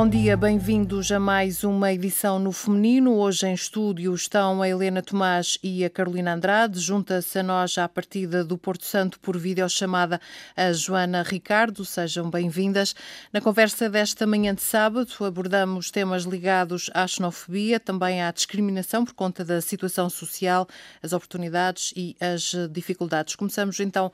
[0.00, 3.16] bom dia, bem-vindos a mais uma edição no Feminino.
[3.16, 6.80] Hoje em estúdio estão a Helena Tomás e a Carolina Andrade.
[6.80, 10.18] Junta-se a nós à partida do Porto Santo por videochamada
[10.56, 11.84] a Joana Ricardo.
[11.84, 12.94] Sejam bem-vindas.
[13.30, 19.12] Na conversa desta manhã de sábado abordamos temas ligados à xenofobia, também à discriminação por
[19.12, 20.66] conta da situação social,
[21.02, 23.36] as oportunidades e as dificuldades.
[23.36, 24.10] Começamos então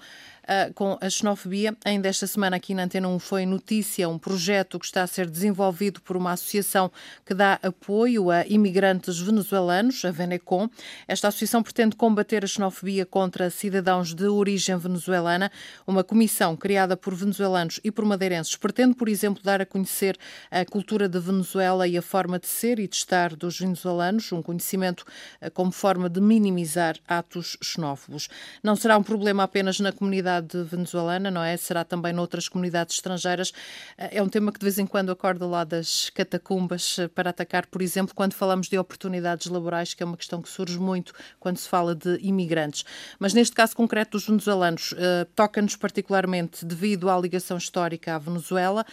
[0.75, 1.77] com a xenofobia.
[1.85, 5.29] Ainda esta semana aqui na Antena 1 foi notícia um projeto que está a ser
[5.29, 6.91] desenvolvido por uma associação
[7.25, 10.69] que dá apoio a imigrantes venezuelanos, a Venecom.
[11.09, 15.51] Esta associação pretende combater a xenofobia contra cidadãos de origem venezuelana.
[15.87, 20.17] Uma comissão criada por venezuelanos e por madeirenses pretende, por exemplo, dar a conhecer
[20.51, 24.43] a cultura da Venezuela e a forma de ser e de estar dos venezuelanos, um
[24.43, 25.05] conhecimento
[25.43, 28.29] uh, como forma de minimizar atos xenófobos.
[28.63, 31.57] Não será um problema apenas na comunidade comunidade venezuelana, não é?
[31.57, 33.53] Será também noutras comunidades estrangeiras.
[33.97, 37.67] É um tema que de vez em quando acorda lá das catacumbas eh, para atacar,
[37.67, 41.57] por exemplo, quando falamos de oportunidades laborais, que é uma questão que surge muito quando
[41.59, 42.85] se fala de imigrantes.
[43.19, 48.85] Mas neste caso concreto dos venezuelanos, eh, toca-nos particularmente devido à ligação histórica à Venezuela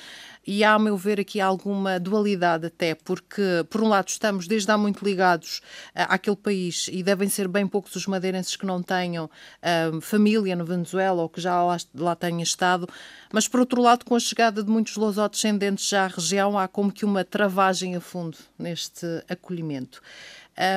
[0.45, 4.69] e há, a meu ver, aqui alguma dualidade até, porque, por um lado, estamos desde
[4.69, 5.59] há muito ligados
[5.95, 10.53] uh, àquele país e devem ser bem poucos os madeirenses que não tenham uh, família
[10.53, 12.87] no Venezuela ou que já lá, lá tenham estado,
[13.31, 16.91] mas, por outro lado, com a chegada de muitos lusodescendentes já à região, há como
[16.91, 20.01] que uma travagem a fundo neste acolhimento.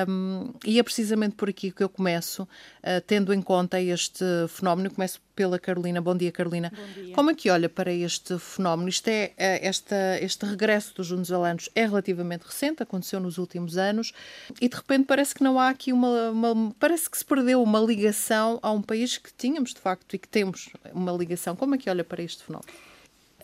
[0.07, 4.91] Um, e é precisamente por aqui que eu começo, uh, tendo em conta este fenómeno.
[4.91, 6.01] Começo pela Carolina.
[6.01, 6.71] Bom dia, Carolina.
[6.75, 7.13] Bom dia.
[7.13, 8.89] Como é que olha para este fenómeno?
[8.89, 14.13] Isto é, uh, esta, este regresso dos venezuelanos é relativamente recente, aconteceu nos últimos anos,
[14.59, 16.75] e de repente parece que não há aqui uma, uma.
[16.79, 20.27] Parece que se perdeu uma ligação a um país que tínhamos, de facto, e que
[20.27, 21.55] temos uma ligação.
[21.55, 22.71] Como é que olha para este fenómeno?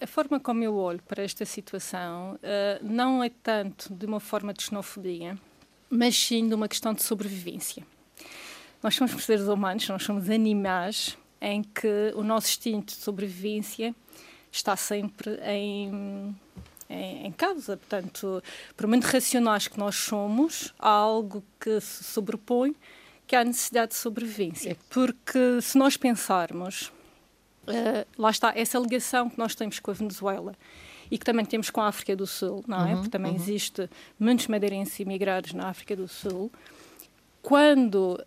[0.01, 2.39] A forma como eu olho para esta situação uh,
[2.81, 5.37] não é tanto de uma forma de xenofobia,
[5.93, 7.85] mas sim de uma questão de sobrevivência.
[8.81, 13.95] Nós somos seres humanos, nós somos animais em que o nosso instinto de sobrevivência
[14.51, 16.35] está sempre em,
[16.89, 17.77] em, em causa.
[17.77, 18.43] Portanto,
[18.75, 22.75] por muito racionais que nós somos, há algo que se sobrepõe
[23.27, 24.75] que é a necessidade de sobrevivência.
[24.89, 26.91] Porque se nós pensarmos,
[27.67, 30.55] uh, lá está, essa ligação que nós temos com a Venezuela
[31.09, 32.91] e que também temos com a África do Sul, não é?
[32.91, 33.37] Uhum, Porque também uhum.
[33.37, 36.51] existe muitos madeirenses imigrados na África do Sul.
[37.41, 38.19] Quando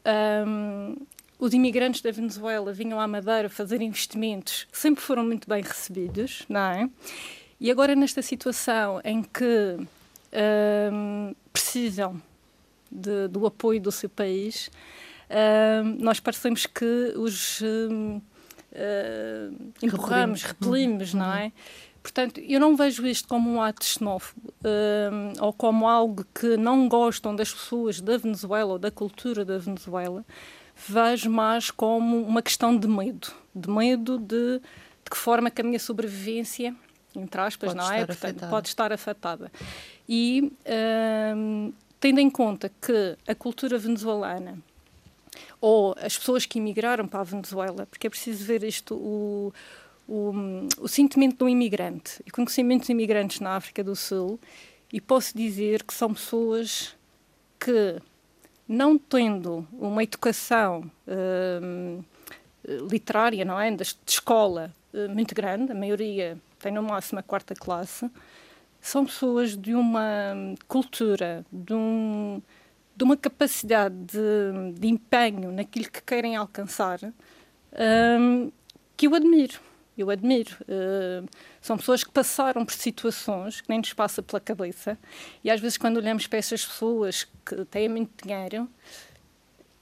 [0.46, 0.96] um,
[1.38, 6.60] os imigrantes da Venezuela vinham à Madeira fazer investimentos, sempre foram muito bem recebidos, não
[6.60, 6.90] é?
[7.58, 9.78] E agora nesta situação em que
[10.92, 12.20] um, precisam
[12.90, 14.70] de, do apoio do seu país,
[15.30, 21.52] um, nós parecemos que os um, uh, empurramos, repelimos, não é?
[22.06, 26.88] Portanto, eu não vejo isto como um ato xenófobo um, ou como algo que não
[26.88, 30.24] gostam das pessoas da Venezuela ou da cultura da Venezuela.
[30.86, 33.32] Vejo mais como uma questão de medo.
[33.52, 36.76] De medo de, de que forma que a minha sobrevivência,
[37.12, 38.06] entre aspas, pode não é?
[38.06, 39.50] Portanto, pode estar afetada.
[40.08, 40.52] E
[41.36, 44.56] um, tendo em conta que a cultura venezuelana
[45.60, 49.52] ou as pessoas que emigraram para a Venezuela, porque é preciso ver isto, o,
[50.08, 50.32] o,
[50.80, 52.22] o sentimento do imigrante.
[52.24, 54.38] e conheci muitos imigrantes na África do Sul
[54.92, 56.96] e posso dizer que são pessoas
[57.58, 58.00] que,
[58.68, 62.04] não tendo uma educação uh,
[62.88, 67.54] literária, não é, de escola uh, muito grande, a maioria tem no máximo a quarta
[67.54, 68.08] classe,
[68.80, 72.40] são pessoas de uma cultura, de, um,
[72.94, 78.52] de uma capacidade de, de, empenho naquilo que querem alcançar, um,
[78.96, 79.60] que eu admiro
[79.96, 80.56] eu admiro.
[80.62, 81.28] Uh,
[81.60, 84.98] são pessoas que passaram por situações que nem nos passa pela cabeça
[85.42, 88.68] e às vezes quando olhamos para essas pessoas que têm muito dinheiro,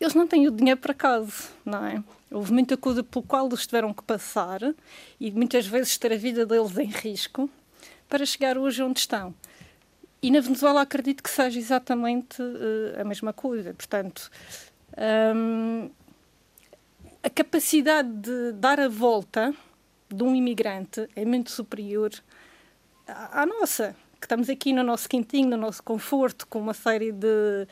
[0.01, 2.03] eles não têm o dinheiro para casa, não é?
[2.31, 4.61] Houve muita coisa pelo qual eles tiveram que passar
[5.21, 7.49] e muitas vezes ter a vida deles em risco
[8.09, 9.35] para chegar hoje onde estão.
[10.21, 13.75] E na Venezuela acredito que seja exatamente uh, a mesma coisa.
[13.75, 14.31] Portanto,
[15.37, 15.91] um,
[17.23, 19.55] a capacidade de dar a volta
[20.15, 22.11] de um imigrante é muito superior
[23.07, 27.13] à, à nossa, que estamos aqui no nosso quentinho, no nosso conforto, com uma série
[27.13, 27.67] de,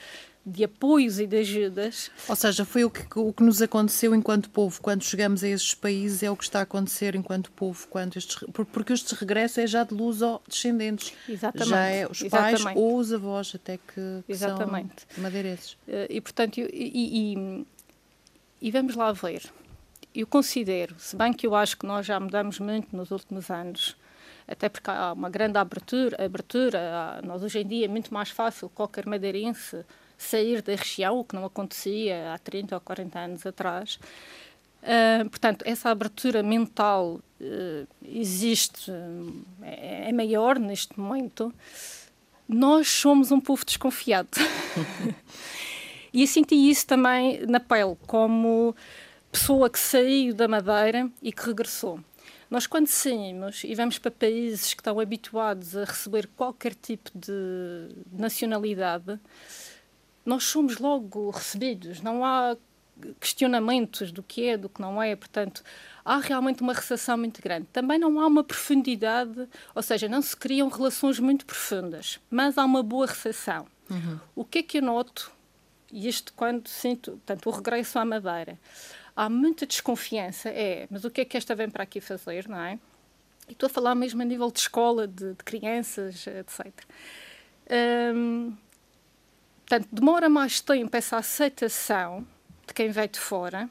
[0.45, 2.11] de apoios e de ajudas.
[2.29, 4.81] Ou seja, foi o que, o que nos aconteceu enquanto povo.
[4.81, 7.87] Quando chegamos a estes países, é o que está a acontecer enquanto povo.
[7.89, 8.37] Quando estes,
[8.73, 11.15] porque este regresso é já de luz descendentes.
[11.29, 11.71] Exatamente.
[11.71, 12.63] Já é os Exatamente.
[12.63, 15.07] pais ou os avós até que, que Exatamente.
[15.15, 15.77] são madeirenses.
[15.89, 17.67] Eh, e, portanto, e, e,
[18.61, 19.43] e vamos lá ver
[20.15, 23.97] eu considero, se bem que eu acho que nós já mudamos muito nos últimos anos,
[24.47, 28.69] até porque há uma grande abertura, abertura nós hoje em dia é muito mais fácil
[28.69, 29.85] qualquer madeirense
[30.19, 33.99] sair da região, o que não acontecia há 30 ou 40 anos atrás.
[34.83, 41.53] Uh, portanto, essa abertura mental uh, existe, uh, é, é, maior neste momento.
[42.49, 44.29] Nós somos um povo desconfiado.
[46.13, 48.75] e eu senti isso também na pele, como
[49.33, 51.99] pessoa que saiu da Madeira e que regressou.
[52.51, 57.89] Nós, quando saímos e vamos para países que estão habituados a receber qualquer tipo de
[58.13, 59.19] nacionalidade,
[60.25, 62.55] nós somos logo recebidos, não há
[63.19, 65.63] questionamentos do que é, do que não é, portanto,
[66.05, 67.67] há realmente uma recepção muito grande.
[67.73, 72.65] Também não há uma profundidade, ou seja, não se criam relações muito profundas, mas há
[72.65, 73.67] uma boa recepção.
[73.91, 74.21] Uhum.
[74.37, 75.33] O que é que eu noto,
[75.91, 78.59] e isto quando sinto, portanto, o regresso à Madeira,
[79.17, 82.61] há muita desconfiança, é, mas o que é que esta vem para aqui fazer, não
[82.61, 82.79] é?
[83.49, 86.73] E estou a falar mesmo a nível de escola, de, de crianças, etc.
[88.15, 88.57] Um,
[89.73, 92.27] Portanto, demora mais tempo essa aceitação
[92.67, 93.71] de quem vem de fora,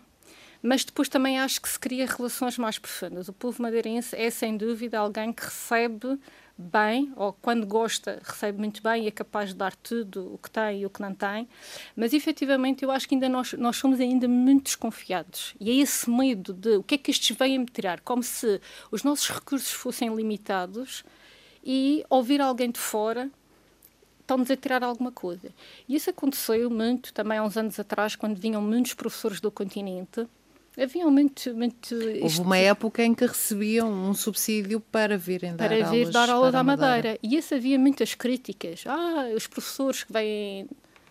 [0.59, 3.27] mas depois também acho que se cria relações mais profundas.
[3.29, 6.19] O povo madeirense é, sem dúvida, alguém que recebe
[6.61, 10.49] bem, ou quando gosta, recebe muito bem e é capaz de dar tudo o que
[10.49, 11.47] tem e o que não tem,
[11.95, 15.53] mas efetivamente eu acho que ainda nós, nós somos ainda muito desconfiados.
[15.59, 18.61] E é esse medo de o que é que estes vêm me tirar, como se
[18.91, 21.03] os nossos recursos fossem limitados
[21.63, 23.29] e ouvir alguém de fora
[24.19, 25.51] estão-nos a tirar alguma coisa.
[25.87, 30.27] E isso aconteceu muito também há uns anos atrás, quando vinham muitos professores do continente.
[30.79, 31.93] Havia muito, muito.
[31.93, 32.41] Houve isto...
[32.41, 36.63] uma época em que recebiam um subsídio para virem dar para vir dar aulas à
[36.63, 36.95] Madeira.
[36.95, 37.19] Madeira.
[37.21, 38.83] E isso havia muitas críticas.
[38.87, 40.67] Ah, os professores que vêm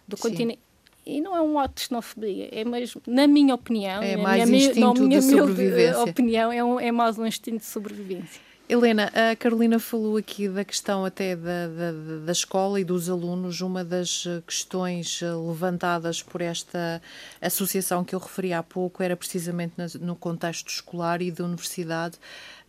[0.08, 0.22] do Sim.
[0.22, 0.60] continente
[1.04, 4.66] e não é um ato de xenofobia, é mesmo, na minha opinião, é mais minha,
[4.66, 6.02] instinto minha, de sobrevivência.
[6.02, 8.40] opinião, é, um, é mais um instinto de sobrevivência.
[8.72, 11.92] Helena, a Carolina falou aqui da questão até da, da,
[12.24, 13.60] da, escola e dos alunos.
[13.60, 17.02] Uma das eh, questões eh, levantadas por esta
[17.42, 22.16] associação que eu referi há pouco era precisamente no contexto escolar e da universidade,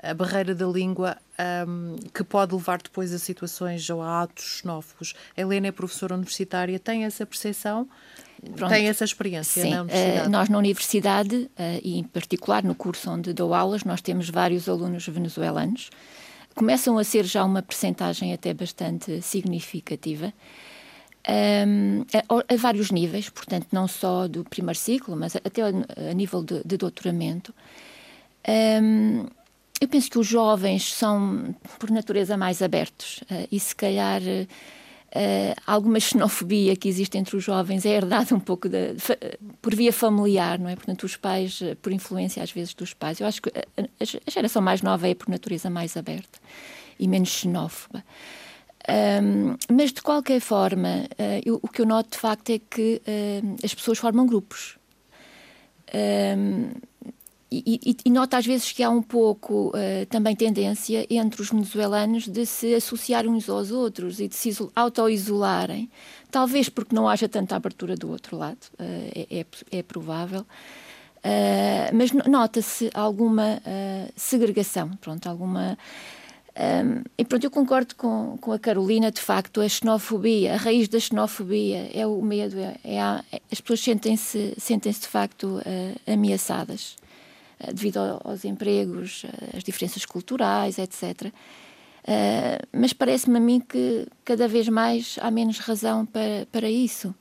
[0.01, 1.17] a barreira da língua
[1.67, 5.13] um, que pode levar depois a situações ou a atos novos.
[5.37, 7.87] A Helena é professora universitária, tem essa percepção?
[8.55, 8.71] Pronto.
[8.71, 9.69] Tem essa experiência Sim.
[9.69, 10.27] na universidade?
[10.27, 14.29] Uh, nós na universidade, uh, e em particular no curso onde dou aulas, nós temos
[14.29, 15.91] vários alunos venezuelanos.
[16.55, 20.33] Começam a ser já uma percentagem até bastante significativa.
[21.29, 25.67] Um, a, a, vários níveis, portanto, não só do primeiro ciclo, mas até a,
[26.09, 27.53] a nível de, de doutoramento.
[28.81, 29.27] Um,
[29.81, 34.21] eu penso que os jovens são, por natureza, mais abertos uh, e, se calhar,
[35.13, 38.95] Uh, alguma xenofobia que existe entre os jovens é herdada um pouco de,
[39.61, 40.75] por via familiar, não é?
[40.77, 43.19] Portanto, os pais, por influência às vezes dos pais.
[43.19, 43.63] Eu acho que a,
[43.99, 46.39] a geração mais nova é por natureza mais aberta
[46.97, 48.05] e menos xenófoba.
[48.89, 53.01] Um, mas de qualquer forma, uh, eu, o que eu noto de facto é que
[53.05, 54.77] uh, as pessoas formam grupos.
[55.93, 56.71] Um,
[57.53, 62.25] e, e, nota às vezes que há um pouco uh, também tendência entre os venezuelanos
[62.25, 65.91] de se associar uns aos outros e de se auto-isolarem,
[66.31, 68.83] talvez porque não haja tanta abertura do outro lado, uh,
[69.13, 69.45] é, é,
[69.79, 70.41] é, provável.
[71.17, 73.61] Uh, mas nota-se alguma
[74.15, 75.77] segregação, pronto, alguma.
[76.57, 80.87] Um, e pronto, eu concordo com, com a Carolina, de facto, a xenofobia, a raiz
[80.87, 85.61] da xenofobia é o medo, é, é a, as pessoas sentem-se sentem -se, de facto
[86.07, 87.00] ameaçadas.
[87.61, 91.31] Eh, devido aos empregos, às eh, diferenças culturais, etc.
[92.05, 97.13] Eh, mas parece-me a mim que cada vez mais há menos razão para, para isso.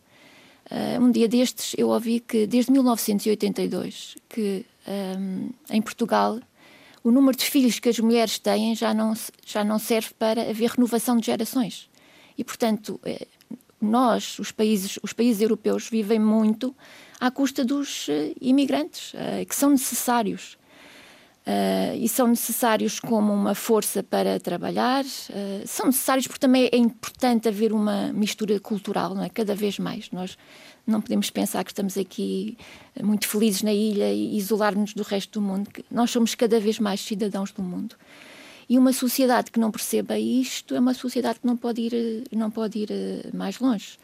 [1.00, 4.64] Um dia destes eu ouvi que desde 1982 que
[5.68, 6.38] em Portugal
[7.02, 9.12] o número de filhos que as mulheres têm já não,
[9.44, 11.90] já não serve para haver renovação de gerações.
[12.38, 13.00] E, portanto,
[13.80, 16.72] nós, os países, os países europeus, vivem muito
[17.20, 20.58] à custa dos uh, imigrantes, uh, que são necessários.
[21.46, 25.04] Uh, e são necessários como uma força para trabalhar,
[25.66, 29.28] são necessários porque também é importante haver uma mistura cultural, não é?
[29.28, 30.10] cada vez mais.
[30.10, 30.36] Nós
[30.86, 32.56] não podemos pensar que estamos aqui
[33.02, 35.68] muito felizes na ilha e isolar-nos do resto do mundo.
[35.90, 37.96] Nós somos cada vez mais cidadãos do mundo.
[38.70, 42.52] E uma sociedade que não perceba isto é uma sociedade que não pode ir, não
[42.52, 42.90] pode ir
[43.34, 43.98] mais longe.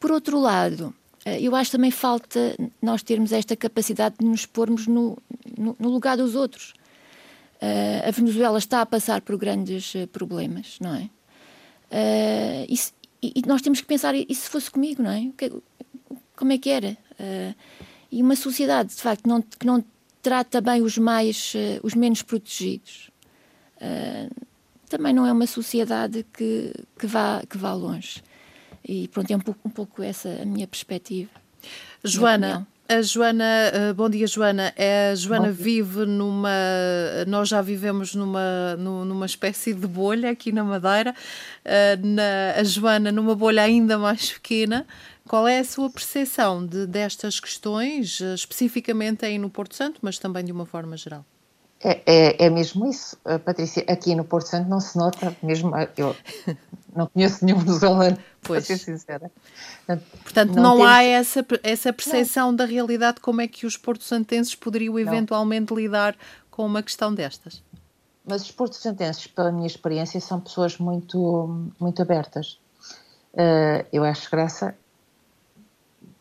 [0.00, 1.05] Por outro lado, eh,
[1.40, 5.18] eu acho também falta nós termos esta capacidade de nos pormos no,
[5.58, 6.72] no, no lugar dos outros.
[7.56, 11.04] Uh, a Venezuela está a passar por grandes uh, problemas, não é?
[11.90, 12.78] Uh, e,
[13.22, 15.30] e, nós temos que pensar, e se fosse comigo, não é?
[16.36, 16.96] como é que era?
[18.12, 19.82] e uma sociedade, de facto, não, que não
[20.20, 23.10] trata bem os mais, os menos protegidos.
[24.88, 28.22] também não é uma sociedade que, que, vá, que vá longe.
[28.88, 31.30] E pronto, é um pouco, um pouco essa a minha perspectiva.
[32.04, 34.72] Joana, a Joana, eh, bom dia Joana.
[34.78, 36.48] A Joana vive numa,
[37.26, 41.12] nós já vivemos numa, numa espécie de bolha aqui na Madeira.
[41.64, 44.86] Eh, na, a Joana numa bolha ainda mais pequena.
[45.26, 50.16] Qual é a sua percepção de, destas questões, eh, especificamente aí no Porto Santo, mas
[50.18, 51.24] também de uma forma geral?
[51.88, 53.84] É, é, é, mesmo isso, Patrícia.
[53.86, 56.16] Aqui no Porto Santo não se nota, mesmo eu
[56.96, 59.30] não conheço nenhum venezuelano, para ser sincera.
[60.24, 60.90] Portanto, não, não temos...
[60.90, 62.56] há essa, essa percepção não.
[62.56, 65.78] da realidade, como é que os porto-santenses poderiam eventualmente não.
[65.78, 66.16] lidar
[66.50, 67.62] com uma questão destas?
[68.24, 72.58] Mas os porto-santenses, pela minha experiência, são pessoas muito, muito abertas.
[73.32, 74.74] Uh, eu acho graça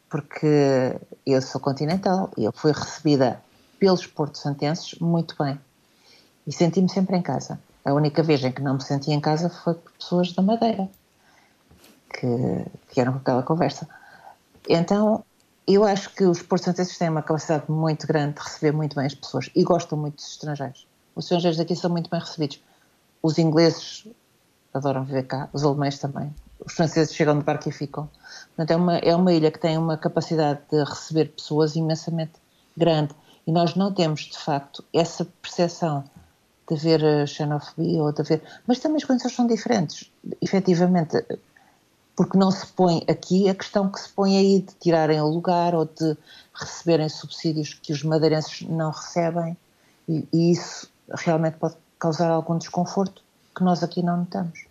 [0.07, 0.95] porque
[1.25, 3.41] eu sou continental e eu fui recebida
[3.79, 5.59] pelos porto-santenses muito bem.
[6.47, 7.59] E senti-me sempre em casa.
[7.83, 10.89] A única vez em que não me senti em casa foi por pessoas da Madeira,
[12.09, 13.87] que vieram com aquela conversa.
[14.67, 15.23] Então,
[15.67, 19.15] eu acho que os porto-santenses têm uma capacidade muito grande de receber muito bem as
[19.15, 20.87] pessoas e gostam muito dos estrangeiros.
[21.15, 22.61] Os estrangeiros daqui são muito bem recebidos.
[23.21, 24.07] Os ingleses
[24.73, 26.33] adoram viver cá, os alemães também.
[26.63, 28.09] Os franceses chegam de barco e ficam.
[28.55, 32.33] Portanto, é uma, é uma ilha que tem uma capacidade de receber pessoas imensamente
[32.75, 33.13] grande.
[33.47, 36.03] E nós não temos, de facto, essa percepção
[36.67, 38.41] de haver eh, xenofobia ou de haver.
[38.65, 40.11] Mas também as condições são diferentes,
[40.41, 41.23] efetivamente,
[42.15, 45.75] porque não se põe aqui a questão que se põe aí de tirarem o lugar
[45.75, 46.17] ou de
[46.53, 49.55] receberem subsídios que os madeirenses não recebem,
[50.09, 53.21] e, e isso realmente pode causar algum desconforto
[53.55, 54.65] que nós aqui não notamos.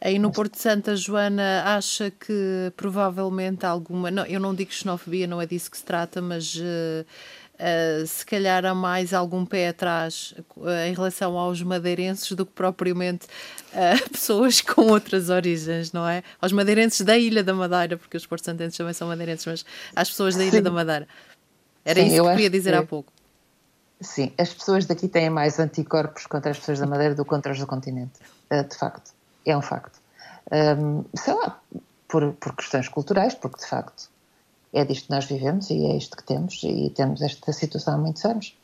[0.00, 4.10] Aí no Porto de Santa Joana acha que provavelmente alguma.
[4.10, 7.06] Não, eu não digo xenofobia, não é disso que se trata, mas uh,
[7.54, 12.52] uh, se calhar há mais algum pé atrás uh, em relação aos madeirenses do que
[12.52, 13.26] propriamente
[14.10, 16.22] pessoas com outras origens, não é?
[16.40, 19.64] Aos madeirenses da Ilha da Madeira, porque os Porto Santenses também são madeirenses, mas
[19.96, 20.62] às pessoas da Ilha Sim.
[20.62, 21.08] da Madeira.
[21.84, 22.76] Era Sim, isso que eu queria dizer que...
[22.76, 23.12] há pouco.
[24.00, 27.52] Sim, as pessoas daqui têm mais anticorpos contra as pessoas da Madeira do que contra
[27.52, 28.12] as do continente,
[28.50, 29.12] de facto
[29.44, 30.00] é um facto.
[30.50, 31.60] Um, sei lá,
[32.08, 34.10] por, por questões culturais, porque de facto
[34.74, 37.98] é disto que nós vivemos e é isto que temos e temos esta situação há
[37.98, 38.56] muitos anos.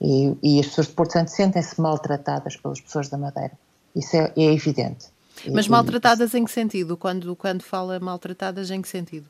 [0.00, 3.52] E, e as pessoas de Porto Santo sentem-se maltratadas pelas pessoas da Madeira.
[3.94, 5.06] Isso é, é evidente.
[5.52, 6.96] Mas e, maltratadas em que sentido?
[6.96, 9.26] Quando, quando fala maltratadas, em que sentido?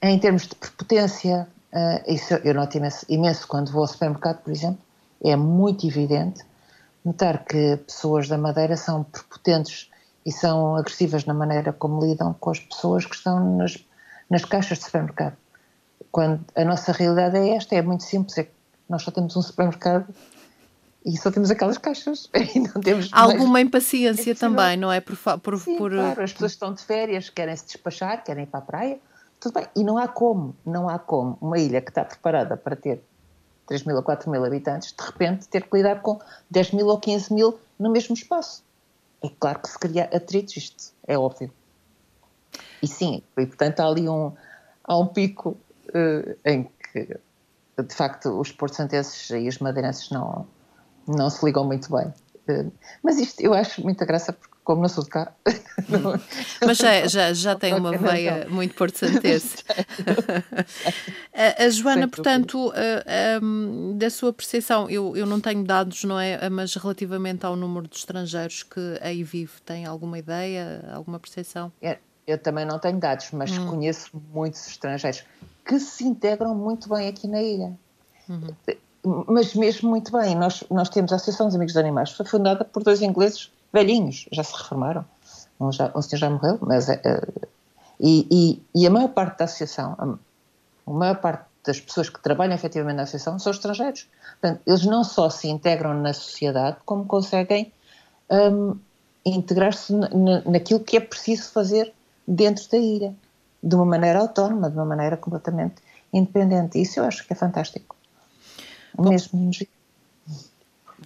[0.00, 4.52] Em termos de prepotência, uh, isso eu noto imenso, imenso quando vou ao supermercado, por
[4.52, 4.78] exemplo,
[5.22, 6.42] é muito evidente
[7.04, 9.90] notar que pessoas da Madeira são prepotentes
[10.24, 13.84] e são agressivas na maneira como lidam com as pessoas que estão nas,
[14.30, 15.36] nas caixas de supermercado.
[16.10, 18.52] Quando a nossa realidade é esta, é muito simples, é que
[18.88, 20.06] nós só temos um supermercado
[21.04, 23.66] e só temos aquelas caixas e não temos alguma mais...
[23.66, 25.00] impaciência é também não é?
[25.00, 25.90] Por, por, Sim, por...
[25.92, 28.98] claro as pessoas estão de férias querem se despachar querem ir para a praia
[29.40, 29.66] tudo bem.
[29.76, 33.02] E não há como não há como uma ilha que está preparada para ter
[33.66, 36.18] 3 mil ou 4 mil habitantes de repente ter que lidar com
[36.50, 38.62] 10 mil ou 15 mil no mesmo espaço.
[39.22, 41.50] É claro que se cria atritos, isto é óbvio.
[42.82, 44.32] E sim, e portanto há ali um,
[44.82, 45.56] há um pico
[46.44, 47.18] em que,
[47.82, 50.46] de facto, os porto-santenses e os madeirenses não,
[51.06, 52.12] não se ligam muito bem.
[52.48, 52.70] Uh,
[53.02, 55.32] mas isto eu acho muita graça porque como não sou de cá.
[56.66, 59.62] Mas já, já, já tem uma veia muito porto-santense.
[61.34, 62.72] a, a Joana, portanto,
[63.96, 66.48] da sua percepção, eu, eu não tenho dados, não é?
[66.48, 71.70] Mas relativamente ao número de estrangeiros que aí vive, tem alguma ideia, alguma percepção?
[71.82, 73.68] É, eu também não tenho dados, mas hum.
[73.68, 75.24] conheço muitos estrangeiros
[75.64, 77.72] que se integram muito bem aqui na ilha.
[78.28, 79.24] Uhum.
[79.28, 80.34] Mas mesmo muito bem.
[80.34, 84.26] Nós, nós temos a Associação dos Amigos dos Animais, foi fundada por dois ingleses velhinhos,
[84.32, 85.04] já se reformaram.
[85.60, 86.88] Um, já, um senhor já morreu, mas.
[86.88, 87.48] Uh,
[88.00, 88.26] e,
[88.74, 92.54] e, e, a maior parte da associação, a, a maior parte das pessoas que trabalham
[92.54, 94.08] efetivamente na associação são estrangeiros.
[94.40, 97.72] Portanto, eles não só se integram na sociedade, como conseguem
[98.30, 98.76] um,
[99.24, 99.92] integrar-se
[100.44, 101.92] naquilo que é preciso fazer
[102.26, 103.14] dentro da ilha,
[103.62, 105.76] de uma maneira autónoma, de uma maneira completamente
[106.12, 106.80] independente.
[106.80, 107.96] Isso eu acho que é fantástico.
[108.94, 109.50] Bom, Mesmo.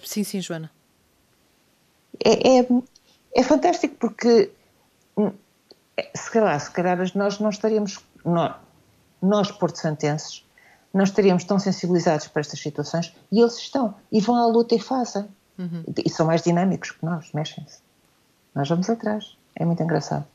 [0.03, 0.71] Sim, sim, Joana
[2.23, 2.67] é, é,
[3.35, 4.51] é fantástico porque
[5.17, 5.31] hum,
[6.15, 8.55] se calhar, se calhar nós não estaríamos, nós,
[9.21, 10.45] nós porto-santenses,
[10.93, 14.79] não estaríamos tão sensibilizados para estas situações e eles estão e vão à luta e
[14.79, 15.25] fazem.
[15.57, 15.83] Uhum.
[16.05, 17.79] E são mais dinâmicos que nós, mexem-se.
[18.55, 19.37] Nós vamos atrás.
[19.55, 20.25] É muito engraçado.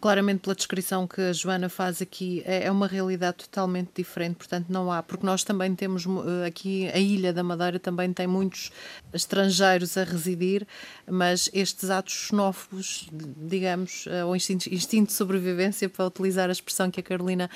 [0.00, 4.66] Claramente pela descrição que a Joana faz aqui, é, é uma realidade totalmente diferente, portanto
[4.68, 8.70] não há, porque nós também temos eh, aqui, a Ilha da Madeira também tem muitos
[9.12, 10.66] estrangeiros a residir,
[11.10, 16.90] mas estes atos xenófobos, digamos, eh, ou instinto, instinto de sobrevivência, para utilizar a expressão
[16.90, 17.50] que a Carolina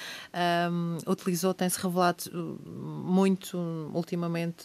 [0.71, 3.59] um, utilizou, tem-se revelado eh, muito
[3.93, 4.65] ultimamente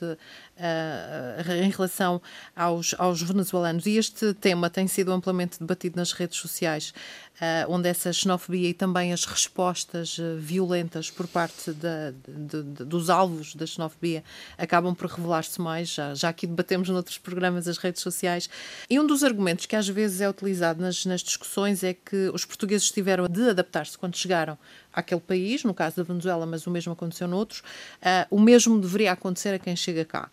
[1.64, 2.22] em relação
[2.56, 3.86] aos, aos venezuelanos.
[3.86, 6.94] E este tema tem sido amplamente debatido nas redes sociais
[7.42, 13.10] uh, onde essa xenofobia e também as respostas violentas por parte de, de, de, dos
[13.10, 14.24] alvos da xenofobia
[14.58, 15.90] acabam por revelar-se mais.
[15.90, 18.50] Já, já aqui debatemos noutros programas as redes sociais.
[18.90, 22.46] E um dos argumentos que às vezes é utilizado nas, nas discussões é que os
[22.46, 24.58] portugueses tiveram de adaptar-se quando chegaram
[24.94, 29.12] àquele país, no caso da Venezuela, mas o mesmo aconteceu noutros, uh, o mesmo deveria
[29.12, 30.30] acontecer a quem chega cá.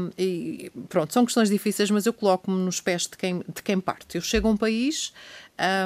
[0.00, 3.80] Um, e pronto, são questões difíceis, mas eu coloco-me nos pés de quem, de quem
[3.80, 4.16] parte.
[4.16, 5.12] Eu chego a um país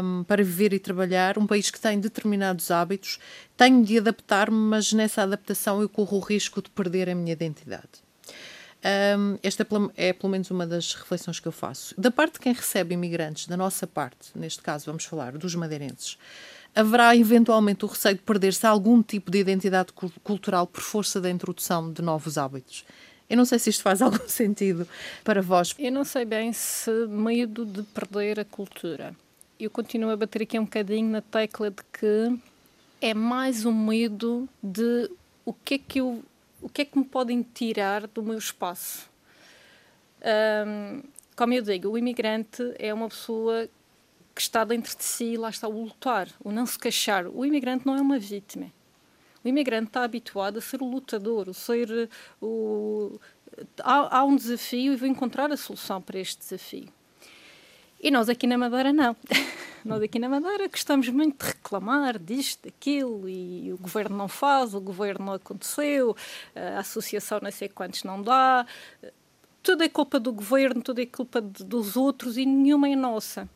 [0.02, 3.18] um, para viver e trabalhar, um país que tem determinados hábitos,
[3.56, 8.06] tenho de adaptar-me, mas nessa adaptação eu corro o risco de perder a minha identidade.
[9.18, 11.94] Um, esta é, é pelo menos uma das reflexões que eu faço.
[11.98, 16.16] Da parte de quem recebe imigrantes, da nossa parte, neste caso vamos falar dos madeirenses,
[16.76, 19.92] haverá eventualmente o receio de perder-se algum tipo de identidade
[20.22, 22.84] cultural por força da introdução de novos hábitos.
[23.28, 24.86] Eu não sei se isto faz algum sentido
[25.24, 25.74] para vós.
[25.78, 29.16] Eu não sei bem se medo de perder a cultura
[29.58, 32.38] eu continuo a bater aqui um bocadinho na tecla de que
[33.00, 35.10] é mais um medo de
[35.44, 36.22] o que é que eu,
[36.60, 39.08] o que é que me podem tirar do meu espaço.
[40.66, 41.02] Um,
[41.34, 43.68] como eu digo, o imigrante é uma pessoa
[44.36, 47.26] que está dentro de si, lá está o lutar, o não se queixar.
[47.26, 48.70] O imigrante não é uma vítima.
[49.42, 53.18] O imigrante está habituado a ser o lutador, o ser o
[53.82, 56.88] há, há um desafio e vou encontrar a solução para este desafio.
[57.98, 59.16] E nós aqui na Madeira não.
[59.82, 64.74] nós aqui na Madeira gostamos muito de reclamar disto, daquilo, e o governo não faz,
[64.74, 66.14] o governo não aconteceu,
[66.54, 68.66] a associação não sei quantos não dá.
[69.62, 73.48] Tudo é culpa do governo, tudo é culpa de, dos outros e nenhuma é nossa.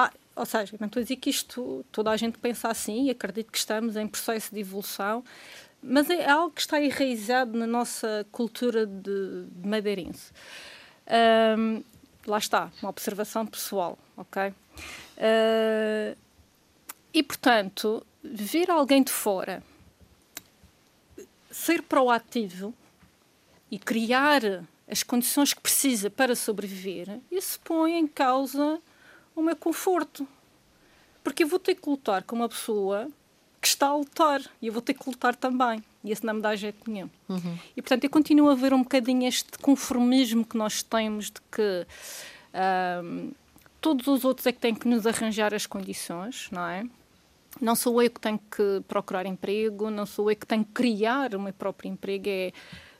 [0.00, 3.10] Ah, ou seja, não estou a dizer que isto toda a gente pensa assim e
[3.10, 5.24] acredito que estamos em processo de evolução,
[5.82, 10.30] mas é algo que está enraizado na nossa cultura de, de madeirense.
[11.58, 11.82] Um,
[12.24, 14.50] lá está, uma observação pessoal, ok?
[15.16, 16.16] Uh,
[17.12, 19.64] e, portanto, ver alguém de fora
[21.50, 22.72] ser proativo
[23.68, 28.80] e criar as condições que precisa para sobreviver, isso põe em causa
[29.38, 30.26] o meu conforto.
[31.22, 33.08] Porque eu vou ter que lutar com uma pessoa
[33.60, 35.82] que está a lutar e eu vou ter que lutar também.
[36.04, 37.10] E isso não me dá jeito nenhum.
[37.28, 37.58] Uhum.
[37.76, 41.86] E portanto eu continuo a ver um bocadinho este conformismo que nós temos de que
[43.04, 43.32] um,
[43.80, 46.86] todos os outros é que têm que nos arranjar as condições, não é?
[47.60, 51.34] Não sou eu que tenho que procurar emprego, não sou eu que tenho que criar
[51.34, 52.52] o meu próprio emprego, é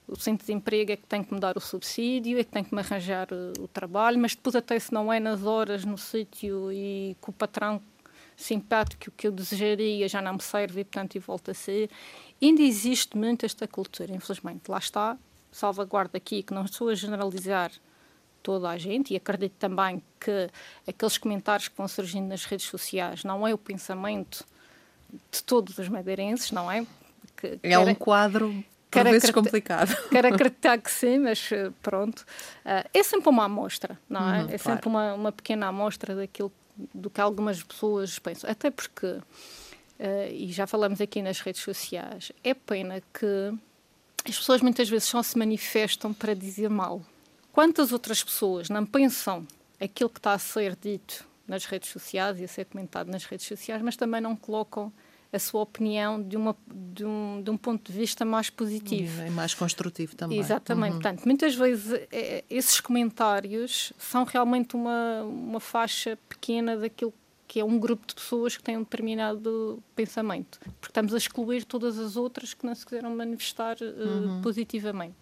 [0.08, 2.64] o centro de emprego é que tem que me dar o subsídio, é que tem
[2.64, 5.98] que me arranjar o, o trabalho, mas depois até se não é nas horas, no
[5.98, 7.80] sítio e com o patrão
[8.36, 11.90] simpático que eu desejaria já não me serve e portanto e volta a ser.
[12.40, 14.70] Ainda existe muito esta cultura, infelizmente.
[14.70, 15.18] Lá está,
[15.52, 17.70] salvaguarda aqui que não estou a generalizar
[18.42, 20.48] toda a gente e acredito também que
[20.86, 24.46] aqueles comentários que vão surgindo nas redes sociais não é o pensamento
[25.30, 26.86] de todos os madeirenses, não é?
[27.36, 29.94] Que, é um quadro por vezes complicado.
[30.10, 32.20] Quero acreditar que sim, mas eh, pronto.
[32.64, 34.42] Uh, é sempre uma amostra, não é?
[34.42, 34.88] Uhum, é sempre claro.
[34.88, 36.52] uma, uma pequena amostra daquilo
[36.94, 38.48] do que algumas pessoas pensam.
[38.48, 39.22] Até porque, uh,
[40.30, 43.52] e já falamos aqui nas redes sociais, é pena que
[44.26, 47.02] as pessoas muitas vezes só se manifestam para dizer mal.
[47.52, 49.46] Quantas outras pessoas não pensam
[49.80, 53.46] aquilo que está a ser dito nas redes sociais e a ser comentado nas redes
[53.46, 54.92] sociais, mas também não colocam
[55.32, 59.20] a sua opinião de, uma, de, um, de um ponto de vista mais positivo.
[59.20, 60.38] É mais construtivo também.
[60.38, 60.94] Exatamente.
[60.94, 61.00] Uhum.
[61.00, 67.12] Portanto, muitas vezes é, esses comentários são realmente uma, uma faixa pequena daquilo
[67.46, 70.60] que é um grupo de pessoas que têm um determinado pensamento.
[70.80, 74.42] Porque estamos a excluir todas as outras que não se quiseram manifestar uh, uhum.
[74.42, 75.16] positivamente.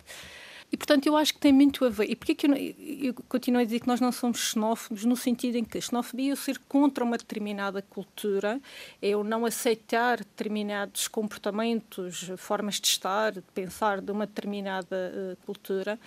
[0.71, 2.11] E, portanto, eu acho que tem muito a ver.
[2.11, 5.57] E porquê que eu, eu, continuo a dizer que nós não somos xenófobos, no sentido
[5.57, 8.61] em que a xenofobia é eu ser contra uma determinada cultura,
[9.01, 15.47] é eu não aceitar determinados comportamentos, formas de estar, de pensar de uma determinada uh,
[15.47, 15.99] cultura.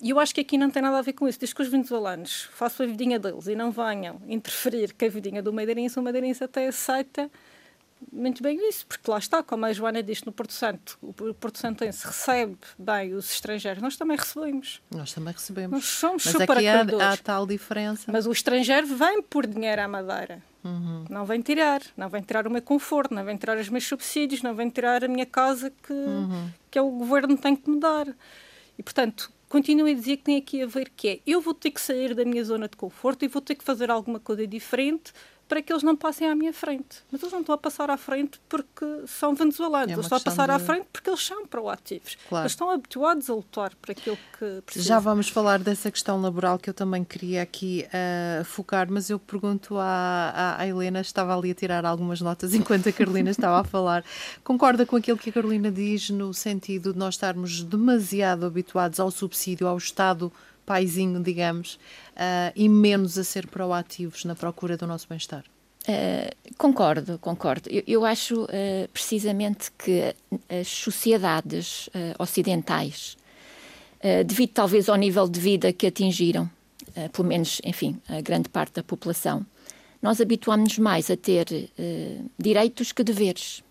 [0.00, 1.40] E eu acho que aqui não tem nada a ver com isso.
[1.40, 5.42] Diz que os venezuelanos façam a vidinha deles e não venham interferir com a vidinha
[5.42, 7.30] do madeirense, o madeirense até aceita
[8.12, 11.58] muito bem isso, porque lá está, como a Joana disse no Porto Santo, o Porto
[11.58, 14.80] Santense recebe bem os estrangeiros, nós também recebemos.
[14.90, 15.72] Nós também recebemos.
[15.72, 18.10] Nós somos Mas super aqui há, há, tal diferença.
[18.12, 20.42] Mas o estrangeiro vem por dinheiro à Madeira.
[20.64, 21.04] Uhum.
[21.08, 24.42] Não vem tirar, não vem tirar o meu conforto, não vem tirar os meus subsídios,
[24.42, 26.50] não vem tirar a minha casa que, uhum.
[26.70, 28.08] que é o governo tem que me dar.
[28.78, 31.70] E, portanto, continuo a dizer que tem aqui a ver que é, eu vou ter
[31.70, 35.12] que sair da minha zona de conforto e vou ter que fazer alguma coisa diferente
[35.48, 37.02] para que eles não passem à minha frente.
[37.10, 39.90] Mas eles não estão a passar à frente porque são venezuelanos.
[39.90, 40.52] É eles estão a passar de...
[40.52, 42.16] à frente porque eles são proativos.
[42.28, 42.42] Claro.
[42.42, 44.88] Eles estão habituados a lutar por aquilo que precisam.
[44.88, 49.18] Já vamos falar dessa questão laboral que eu também queria aqui uh, focar, mas eu
[49.18, 53.64] pergunto à, à, Helena, estava ali a tirar algumas notas enquanto a Carolina estava a
[53.64, 54.04] falar.
[54.42, 59.10] Concorda com aquilo que a Carolina diz no sentido de nós estarmos demasiado habituados ao
[59.10, 60.32] subsídio, ao Estado
[60.66, 61.78] paizinho, digamos,
[62.16, 65.44] uh, e menos a ser proativos na procura do nosso bem-estar?
[65.88, 67.70] Uh, concordo, concordo.
[67.70, 70.14] Eu, eu acho uh, precisamente que
[70.50, 73.16] as sociedades ocidentais,
[74.26, 76.48] devido talvez ao nível de vida que atingiram,
[77.12, 79.44] pelo menos, enfim, a grande parte da população,
[80.00, 81.46] nós habituámos-nos mais a ter
[82.38, 83.64] direitos que deveres.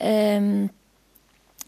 [0.00, 0.68] Um,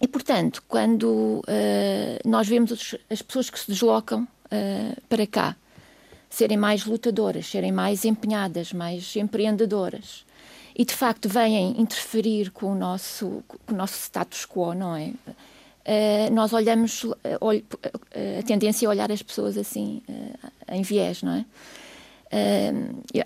[0.00, 5.56] e, portanto, quando uh, nós vemos os, as pessoas que se deslocam uh, para cá
[6.28, 10.24] serem mais lutadoras, serem mais empenhadas, mais empreendedoras,
[10.76, 15.12] e de facto vêm interferir com o nosso, com o nosso status quo, não é?
[15.86, 20.02] Uh, nós olhamos, a tendência é olhar as pessoas assim,
[20.72, 21.44] em viés, não é?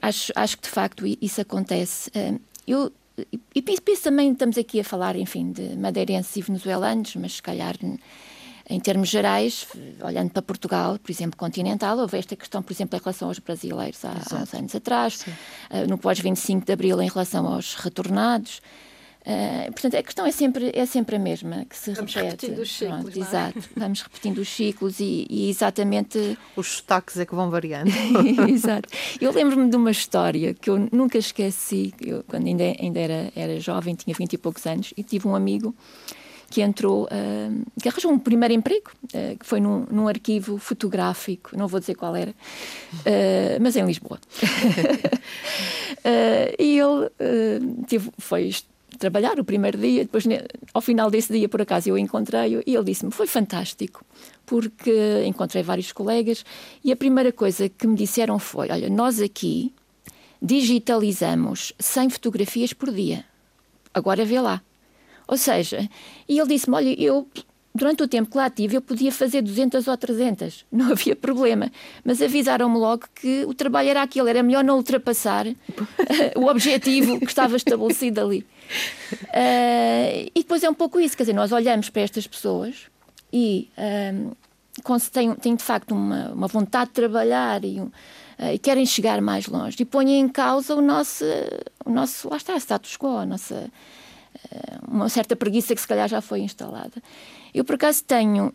[0.02, 2.10] acho, acho que de facto isso acontece.
[2.66, 2.92] eu
[3.54, 7.76] e penso também, estamos aqui a falar, enfim, de madeirenses e venezuelanos, mas se calhar
[8.70, 9.66] em termos gerais,
[10.02, 14.04] olhando para Portugal, por exemplo, continental, houve esta questão, por exemplo, em relação aos brasileiros
[14.04, 15.24] há, há uns anos atrás,
[15.70, 18.60] uh, no pós-25 de Abril em relação aos retornados.
[19.26, 22.46] Uh, portanto, a questão é sempre, é sempre a mesma, que se Vamos repete.
[22.46, 23.20] repetindo os ciclos, Pronto, é?
[23.20, 26.38] Exato, vamos repetindo os ciclos e, e, exatamente...
[26.56, 27.90] Os sotaques é que vão variando.
[28.48, 28.88] exato.
[29.20, 33.60] Eu lembro-me de uma história que eu nunca esqueci, eu, quando ainda, ainda era, era
[33.60, 35.74] jovem, tinha vinte e poucos anos, e tive um amigo
[36.50, 41.56] que entrou, uh, que arranjou um primeiro emprego, uh, que foi num, num, arquivo fotográfico,
[41.56, 44.18] não vou dizer qual era, uh, mas em Lisboa.
[46.58, 47.10] e ele
[47.86, 48.50] tive, foi
[48.98, 50.24] trabalhar o primeiro dia, depois
[50.74, 54.04] ao final desse dia, por acaso, eu encontrei-o e ele disse-me, foi fantástico,
[54.44, 56.44] porque encontrei vários colegas
[56.84, 59.72] e a primeira coisa que me disseram foi, olha, nós aqui
[60.40, 63.24] digitalizamos 100 fotografias por dia,
[63.94, 64.62] agora vê lá.
[65.26, 65.88] Ou seja,
[66.28, 67.28] e ele disse-me, olha, eu
[67.78, 71.70] durante o tempo que lá tive, eu podia fazer 200 ou 300, não havia problema.
[72.04, 75.46] Mas avisaram-me logo que o trabalho era aquilo, era melhor não ultrapassar
[76.36, 78.44] o objetivo que estava estabelecido ali.
[79.24, 82.86] Uh, e depois é um pouco isso, quer dizer, nós olhamos para estas pessoas
[83.32, 84.32] e um,
[85.12, 87.90] têm, têm de facto uma, uma vontade de trabalhar e, uh,
[88.52, 91.24] e, querem chegar mais longe e põem em causa o nosso,
[91.84, 93.70] o nosso lá está, status quo, a nossa,
[94.52, 97.02] uh, uma certa preguiça que se calhar já foi instalada.
[97.54, 98.52] Eu, por acaso, tenho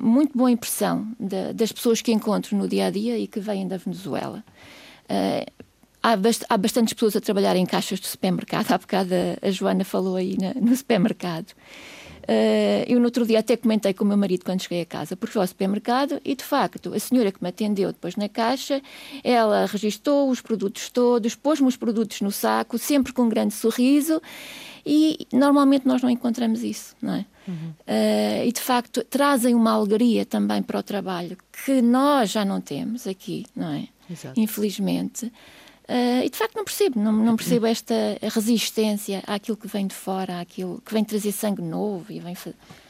[0.00, 3.66] muito boa impressão de, das pessoas que encontro no dia a dia e que vêm
[3.66, 4.44] da Venezuela.
[5.06, 5.66] Uh,
[6.02, 8.70] há, bast há bastantes pessoas a trabalhar em caixas de supermercado.
[8.72, 11.52] Há bocado a, a Joana falou aí na, no supermercado.
[12.22, 15.16] Uh, eu no outro dia até comentei com o meu marido quando cheguei a casa,
[15.16, 18.82] porque fui ao supermercado e de facto a senhora que me atendeu depois na caixa,
[19.22, 24.20] ela registou os produtos todos, pôs-me os produtos no saco, sempre com um grande sorriso
[24.84, 27.26] e normalmente nós não encontramos isso, não é?
[27.46, 27.72] Uhum.
[27.86, 32.60] Uh, e de facto trazem uma alegria também para o trabalho que nós já não
[32.60, 33.88] temos aqui, não é?
[34.10, 34.38] Exato.
[34.38, 35.26] Infelizmente.
[35.88, 37.94] Uh, e de facto não percebo, não, não percebo esta
[38.34, 42.85] resistência àquilo que vem de fora, àquilo que vem trazer sangue novo e vem Uh,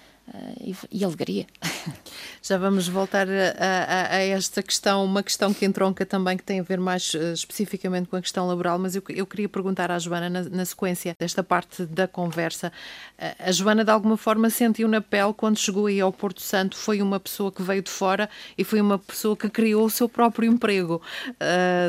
[0.60, 1.46] e, e, alegria.
[2.42, 6.60] Já vamos voltar a, a, a, esta questão, uma questão que entronca também, que tem
[6.60, 9.98] a ver mais uh, especificamente com a questão laboral, mas eu, eu queria perguntar à
[9.98, 12.72] Joana, na, na sequência desta parte da conversa,
[13.18, 16.76] uh, a Joana de alguma forma sentiu na pele quando chegou aí ao Porto Santo,
[16.76, 20.08] foi uma pessoa que veio de fora e foi uma pessoa que criou o seu
[20.08, 21.00] próprio emprego.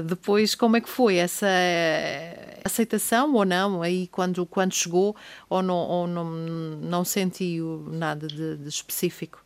[0.06, 1.48] depois, como é que foi essa
[2.64, 5.16] aceitação ou não, aí quando, quando chegou,
[5.50, 9.44] ou não, ou não, não sentiu nada de, de específico?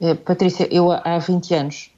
[0.00, 1.90] É, Patrícia, eu há 20 anos,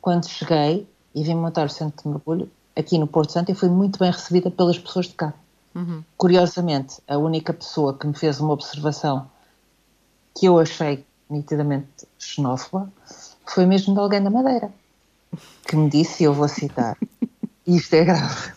[0.00, 3.68] quando cheguei e vim montar o centro de mergulho, aqui no Porto Santo, eu fui
[3.68, 5.32] muito bem recebida pelas pessoas de cá.
[5.74, 6.02] Uhum.
[6.16, 9.30] Curiosamente, a única pessoa que me fez uma observação
[10.34, 12.92] que eu achei nitidamente xenófoba
[13.46, 14.70] foi mesmo de alguém da Madeira,
[15.66, 16.96] que me disse, e eu vou citar,
[17.66, 18.52] isto é grave,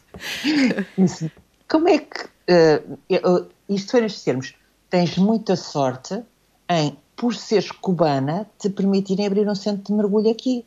[0.97, 1.32] disse,
[1.69, 4.56] como é que uh, isto foi nestes termos,
[4.89, 6.21] tens muita sorte
[6.69, 10.65] em, por seres cubana, te permitirem abrir um centro de mergulho aqui.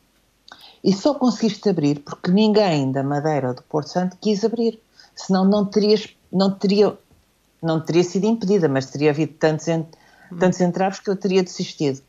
[0.83, 4.81] E só conseguiste abrir porque ninguém da Madeira ou do Porto Santo quis abrir.
[5.15, 6.97] Senão não terias, não teria,
[7.63, 9.67] não teria sido impedida, mas teria havido tantos,
[10.39, 12.03] tantos entraves que eu teria desistido.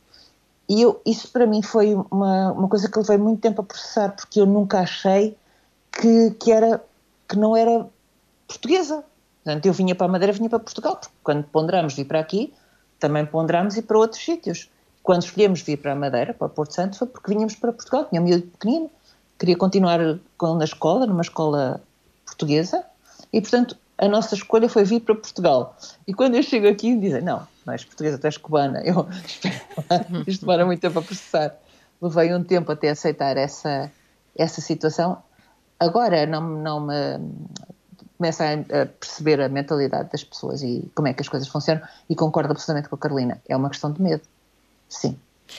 [0.68, 4.10] E eu, isso para mim foi uma, uma coisa que levei muito tempo a processar,
[4.16, 5.38] porque eu nunca achei
[5.92, 6.84] que, que, era,
[7.28, 7.88] que não era
[8.48, 9.04] portuguesa.
[9.44, 12.54] Portanto, eu vinha para a Madeira, vinha para Portugal, porque quando ponderamos vir para aqui,
[13.04, 14.70] também ponderamos ir para outros sítios.
[15.04, 18.22] Quando escolhemos vir para a Madeira, para Porto Santo, foi porque vinhamos para Portugal, tinha
[18.22, 18.90] um miúdo pequenino,
[19.38, 21.82] queria continuar na escola, numa escola
[22.26, 22.82] portuguesa,
[23.34, 25.76] e portanto a nossa escolha foi vir para Portugal.
[26.08, 28.82] E quando eu chego aqui, dizem, não, não és portuguesa, tu és cubana.
[28.86, 29.06] Eu,
[30.26, 31.54] isto demora muito tempo a processar.
[32.02, 33.92] Levei um tempo até aceitar essa,
[34.34, 35.22] essa situação.
[35.78, 37.20] Agora não, não me
[38.24, 42.16] começa a, perceber a mentalidade das pessoas e como é que as coisas funcionam e
[42.16, 43.42] concordo absolutamente com a Carolina.
[43.50, 44.22] É uma questão de medo.
[44.88, 45.18] Sim.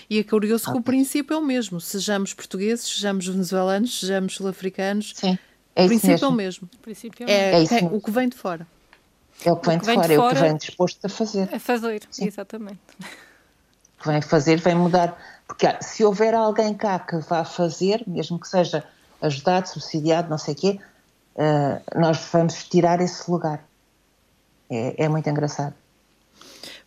[0.09, 1.79] E é curioso que o princípio é o mesmo.
[1.79, 5.12] Sejamos portugueses, sejamos venezuelanos, sejamos sul-africanos.
[5.14, 5.38] Sim.
[5.77, 6.27] É o princípio mesmo.
[6.27, 6.70] é o mesmo.
[6.74, 8.66] O princípio é, é, é, é o que vem de fora.
[9.44, 11.55] É o que vem, o que de, fora, é o que vem disposto a fazer.
[11.55, 12.27] A fazer, Sim.
[12.27, 12.81] exatamente.
[13.98, 15.18] O que vem fazer, vem mudar.
[15.46, 18.85] Porque se houver alguém cá que vá fazer, mesmo que seja
[19.20, 20.81] ajudado, subsidiado, não sei o quê,
[21.94, 23.64] nós vamos tirar esse lugar.
[24.70, 25.75] É, é muito engraçado.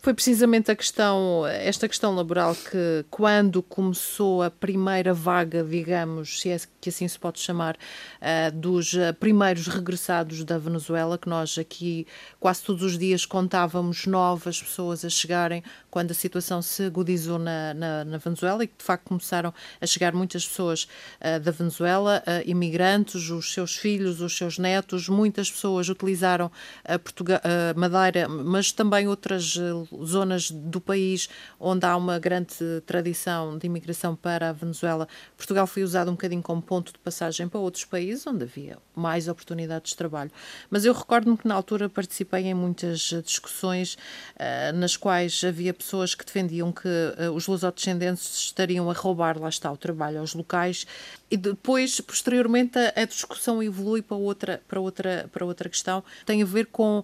[0.07, 6.47] Foi precisamente a questão, esta questão laboral que, quando começou a primeira vaga, digamos, se
[6.47, 11.57] é que assim se pode chamar, uh, dos uh, primeiros regressados da Venezuela, que nós
[11.57, 12.07] aqui
[12.39, 17.73] quase todos os dias contávamos novas pessoas a chegarem quando a situação se agudizou na,
[17.73, 20.87] na, na Venezuela e que de facto começaram a chegar muitas pessoas
[21.19, 26.49] uh, da Venezuela, imigrantes, os seus filhos, os seus netos, muitas pessoas utilizaram
[26.85, 29.57] a, a Madeira, mas também outras
[30.03, 31.29] zonas do país
[31.59, 36.41] onde há uma grande tradição de imigração para a Venezuela, Portugal foi usado um bocadinho
[36.41, 40.31] como ponto de passagem para outros países onde havia mais oportunidades de trabalho.
[40.69, 43.95] Mas eu recordo-me que na altura participei em muitas discussões
[44.35, 49.49] uh, nas quais havia pessoas que defendiam que uh, os lusodescendentes estariam a roubar, lá
[49.49, 50.85] está, o trabalho aos locais.
[51.29, 56.41] E depois, posteriormente, a, a discussão evolui para outra, para, outra, para outra questão, tem
[56.41, 57.03] a ver com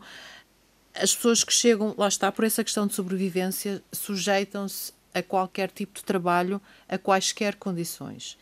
[0.95, 5.93] as pessoas que chegam, lá está, por essa questão de sobrevivência, sujeitam-se a qualquer tipo
[5.99, 8.37] de trabalho, a quaisquer condições.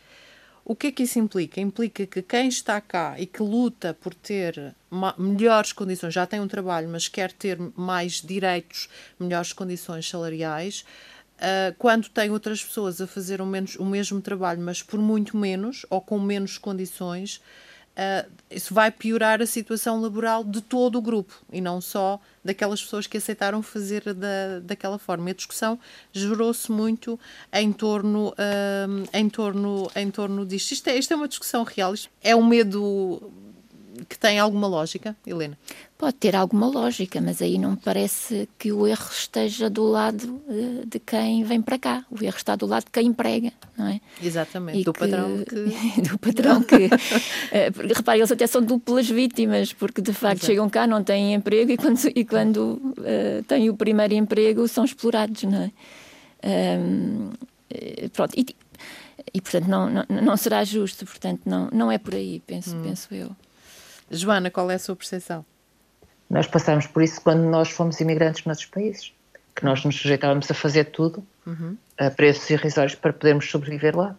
[0.64, 1.60] O que é que isso implica?
[1.60, 4.74] Implica que quem está cá e que luta por ter
[5.18, 8.88] melhores condições, já tem um trabalho, mas quer ter mais direitos,
[9.18, 10.84] melhores condições salariais,
[11.38, 15.36] uh, quando tem outras pessoas a fazer o, menos, o mesmo trabalho, mas por muito
[15.36, 17.40] menos ou com menos condições,
[17.96, 22.82] uh, isso vai piorar a situação laboral de todo o grupo e não só daquelas
[22.82, 25.30] pessoas que aceitaram fazer da, daquela forma.
[25.30, 25.78] E a discussão
[26.12, 27.18] gerou-se muito
[27.52, 30.72] em torno, uh, em, torno, em torno disto.
[30.72, 33.32] Isto é, isto é uma discussão real, isto é um medo
[34.08, 35.58] que tem alguma lógica, Helena?
[35.98, 40.42] Pode ter alguma lógica, mas aí não me parece que o erro esteja do lado
[40.48, 42.04] uh, de quem vem para cá.
[42.10, 44.00] O erro está do lado de quem emprega, não é?
[44.22, 46.00] Exatamente, e do, que, patrão que...
[46.00, 46.86] do patrão que...
[46.86, 50.46] uh, repare, eles até são duplas vítimas, porque de facto Exato.
[50.46, 54.84] chegam cá, não têm emprego e quando, e quando uh, têm o primeiro emprego são
[54.84, 55.70] explorados, não é?
[56.44, 57.30] Um,
[58.12, 58.44] pronto, e,
[59.32, 62.82] e portanto não, não, não será justo, portanto não, não é por aí, penso, hum.
[62.82, 63.30] penso eu.
[64.12, 65.44] Joana, qual é a sua percepção?
[66.28, 69.12] Nós passamos por isso quando nós fomos imigrantes noutros países,
[69.54, 71.76] que nós nos sujeitávamos a fazer tudo uhum.
[71.98, 74.16] a preços irrisórios para podermos sobreviver lá.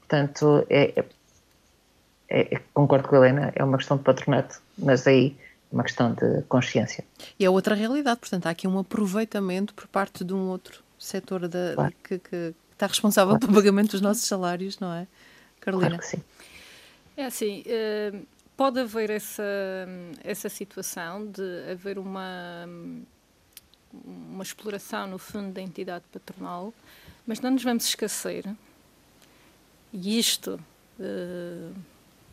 [0.00, 1.04] Portanto, é,
[2.28, 5.36] é, é, concordo com a Helena, é uma questão de patronato, mas aí
[5.70, 7.04] é uma questão de consciência.
[7.38, 11.48] E é outra realidade, portanto, há aqui um aproveitamento por parte de um outro setor
[11.48, 11.94] da, claro.
[12.02, 13.46] que, que, está responsável claro.
[13.46, 15.06] pelo pagamento dos nossos salários, não é?
[15.60, 15.90] Carolina?
[15.90, 16.22] Claro que sim.
[17.16, 19.42] É assim, uh pode haver essa,
[20.24, 22.66] essa situação de haver uma,
[23.92, 26.72] uma exploração, no fundo, da entidade patronal,
[27.26, 28.46] mas não nos vamos esquecer,
[29.92, 30.60] e isto
[30.98, 31.74] uh,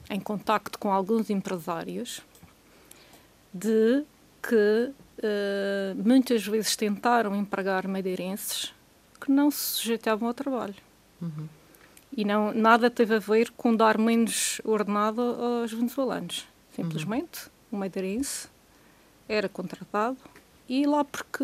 [0.10, 2.22] em contacto com alguns empresários,
[3.54, 4.04] de
[4.42, 8.74] que uh, muitas vezes tentaram empregar madeirenses
[9.20, 10.76] que não se sujeitavam ao trabalho.
[11.22, 11.48] Uhum.
[12.16, 16.48] E não, nada teve a ver com dar menos ordenado aos venezuelanos.
[16.76, 17.78] Simplesmente, uhum.
[17.78, 18.48] um madeirense
[19.28, 20.18] era contratado
[20.68, 21.44] e lá porque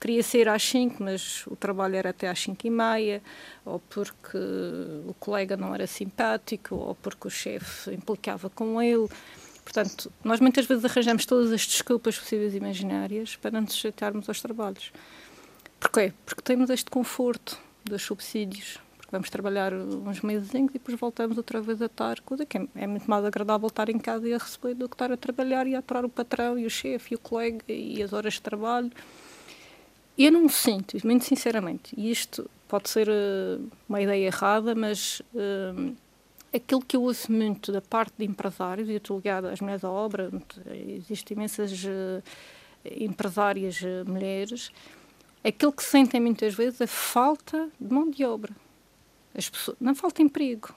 [0.00, 3.22] queria ser às 5, mas o trabalho era até às 5 e meia,
[3.64, 4.38] ou porque
[5.06, 9.08] o colega não era simpático, ou porque o chefe implicava com ele.
[9.64, 14.40] Portanto, nós muitas vezes arranjamos todas as desculpas possíveis e imaginárias para nos sujeitarmos aos
[14.40, 14.92] trabalhos.
[15.80, 16.12] Porquê?
[16.24, 18.78] Porque temos este conforto dos subsídios,
[19.10, 22.86] vamos trabalhar uns meses e depois voltamos outra vez a estar, coisa que é, é,
[22.86, 25.74] muito mais agradável estar em casa e a receber do que estar a trabalhar e
[25.74, 28.90] a aturar o patrão e o chefe e o colega e as horas de trabalho.
[30.16, 35.94] Eu não sinto, muito sinceramente, e isto pode ser uh, uma ideia errada, mas uh,
[36.52, 39.84] aquilo que eu ouço muito da parte de empresários, e eu estou ligada às mulheres
[39.84, 40.30] à obra,
[40.98, 42.22] existem imensas uh,
[42.84, 44.72] empresárias mulheres,
[45.44, 48.52] aquilo que sentem muitas vezes é falta de mão de obra.
[49.34, 50.74] As pessoas, não falta emprego.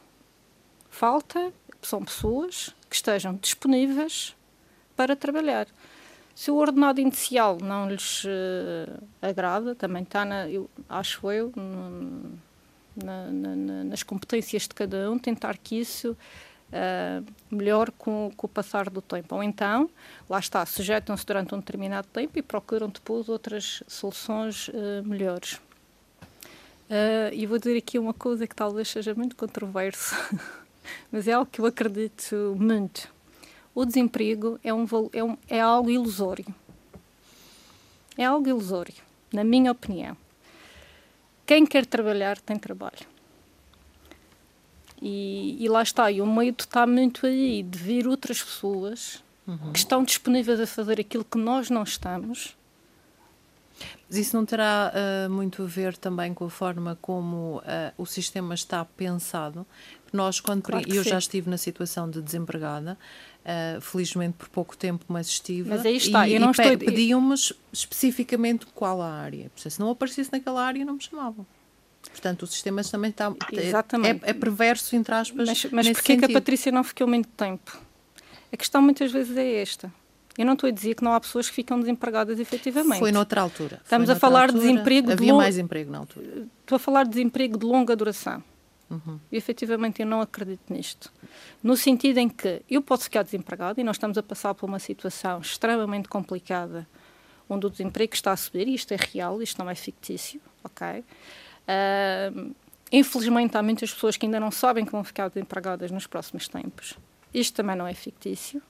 [0.89, 4.35] Falta, são pessoas que estejam disponíveis
[4.95, 5.67] para trabalhar.
[6.35, 11.51] Se o ordenado inicial não lhes uh, agrada, também está, na, eu, acho eu,
[12.95, 16.17] na, na, nas competências de cada um, tentar que isso
[16.71, 19.35] uh, melhor com, com, o passar do tempo.
[19.35, 19.89] Ou então,
[20.29, 25.59] lá está, sujeitam-se durante um determinado tempo e procuram depois outras soluções uh, melhores.
[26.91, 30.13] Uh, e vou dizer aqui uma coisa que talvez seja muito controversa,
[31.09, 33.07] mas é algo que eu acredito muito.
[33.73, 36.45] O desemprego é, um, é, um, é algo ilusório.
[38.17, 38.93] É algo ilusório,
[39.31, 40.17] na minha opinião.
[41.45, 43.09] Quem quer trabalhar tem trabalho.
[45.01, 49.71] E, e, lá está, e o medo está muito aí de vir outras pessoas uhum.
[49.71, 52.55] que estão disponíveis a fazer aquilo que nós não estamos.
[54.07, 57.61] Mas isso não terá uh, muito a ver também com a forma como uh,
[57.97, 59.65] o sistema está pensado?
[60.11, 61.09] Nós, quando claro eu sim.
[61.09, 62.97] já estive na situação de desempregada,
[63.45, 65.69] uh, felizmente por pouco tempo, mas estive.
[65.69, 66.77] Mas aí está, e, eu não e estou...
[66.77, 67.33] pediam-me
[67.71, 69.49] especificamente qual a área.
[69.55, 71.45] Se não aparecesse naquela área, não me chamavam.
[72.09, 73.33] Portanto, o sistema também está.
[73.51, 74.25] Exatamente.
[74.25, 75.47] É, é perverso, entre aspas.
[75.47, 77.79] Mas, mas porquê que a Patrícia não ficou muito tempo?
[78.51, 79.93] A questão muitas vezes é esta.
[80.37, 82.99] Eu não estou a dizer que não há pessoas que ficam desempregadas efetivamente.
[82.99, 83.81] Foi noutra altura.
[83.83, 85.11] Estamos a falar altura, de desemprego.
[85.11, 86.47] Havia de mais emprego na altura.
[86.61, 88.43] Estou a falar de desemprego de longa duração.
[88.89, 89.19] Uhum.
[89.31, 91.11] E efetivamente eu não acredito nisto.
[91.63, 94.79] No sentido em que eu posso ficar desempregado e nós estamos a passar por uma
[94.79, 96.87] situação extremamente complicada
[97.47, 101.03] onde o desemprego está a subir, e isto é real, isto não é fictício, ok?
[101.67, 102.55] Uh,
[102.91, 106.97] infelizmente, há muitas pessoas que ainda não sabem que vão ficar desempregadas nos próximos tempos.
[107.33, 108.61] Isto também não é fictício.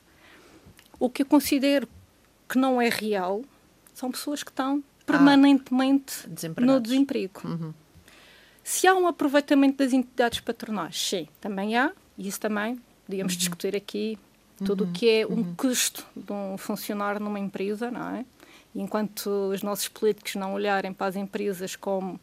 [1.02, 1.88] O que eu considero
[2.48, 3.42] que não é real
[3.92, 7.42] são pessoas que estão permanentemente ah, no desemprego.
[7.44, 7.74] Uhum.
[8.64, 13.40] Se há um aproveitamento das entidades patronais, sim, também há, e isso também podíamos uhum.
[13.40, 14.16] discutir aqui
[14.64, 14.94] tudo o uhum.
[14.94, 15.56] que é um uhum.
[15.56, 18.24] custo de um funcionário numa empresa, não é?
[18.76, 22.22] E enquanto os nossos políticos não olharem para as empresas como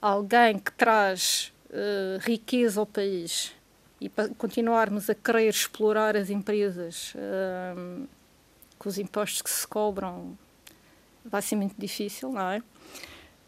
[0.00, 3.52] alguém que traz uh, riqueza ao país
[4.00, 8.06] e para continuarmos a querer explorar as empresas uh,
[8.78, 10.38] com os impostos que se cobram,
[11.24, 12.62] vai ser muito difícil, não é?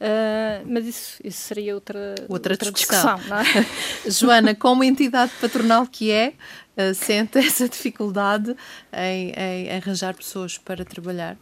[0.00, 3.16] Uh, mas isso, isso seria outra, outra, outra discussão.
[3.16, 3.44] discussão é?
[4.10, 6.32] Joana, como entidade patronal que é,
[6.76, 8.56] uh, sente essa dificuldade
[8.92, 11.36] em, em, arranjar pessoas para trabalhar?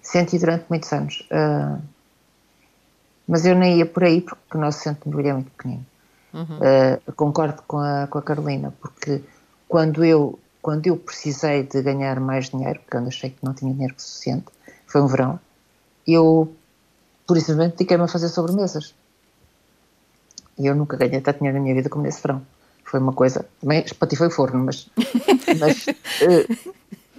[0.00, 1.20] Senti durante muitos anos.
[1.30, 1.80] Uh,
[3.28, 5.86] mas eu nem ia por aí porque o nosso centro de é muito pequenino.
[6.32, 6.44] Uhum.
[6.44, 9.22] Uh, concordo com a, com a Carolina, porque
[9.68, 13.72] quando eu, quando eu precisei de ganhar mais dinheiro, porque eu achei que não tinha
[13.72, 14.46] dinheiro suficiente,
[14.86, 15.40] foi um verão,
[16.06, 16.52] eu,
[17.26, 18.94] por isso mesmo, dediquei-me a fazer sobremesas.
[20.58, 22.42] E eu nunca ganhei tanto dinheiro na minha vida como nesse verão.
[22.84, 23.46] Foi uma coisa.
[23.60, 24.88] Também espatifei o forno, mas.
[25.58, 26.74] mas uh,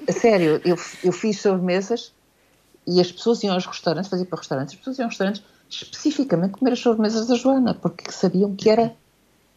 [0.07, 2.11] a sério, eu, eu fiz sobremesas
[2.85, 6.53] e as pessoas iam aos restaurantes, fazia para restaurantes, as pessoas iam aos restaurantes especificamente
[6.53, 8.93] comer as sobremesas da Joana, porque sabiam que era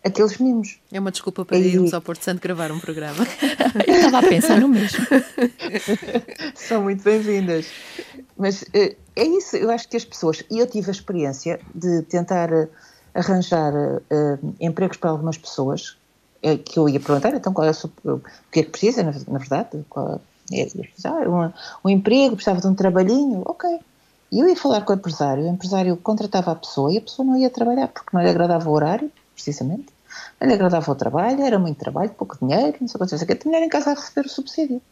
[0.04, 0.78] aqueles mimos.
[0.92, 1.74] É uma desculpa para e...
[1.74, 3.26] irmos ao Porto Santo gravar um programa.
[3.86, 5.04] Eu estava a pensar no mesmo.
[6.54, 7.66] São muito bem-vindas.
[8.36, 12.02] Mas uh, é isso, eu acho que as pessoas, e eu tive a experiência de
[12.02, 12.68] tentar uh,
[13.14, 15.96] arranjar uh, empregos para algumas pessoas,
[16.66, 18.20] que eu ia perguntar, então qual é o, o
[18.52, 20.20] que é que precisa, na, na verdade, qual,
[20.52, 20.68] é,
[21.06, 23.80] ah, um, um emprego, precisava de um trabalhinho, ok.
[24.34, 27.24] E eu ia falar com o empresário, o empresário contratava a pessoa e a pessoa
[27.24, 29.86] não ia trabalhar porque não lhe agradava o horário, precisamente,
[30.40, 33.18] não lhe agradava o trabalho, era muito trabalho, pouco dinheiro, não sei o que, não
[33.20, 34.82] sei o que, em casa a receber o subsídio.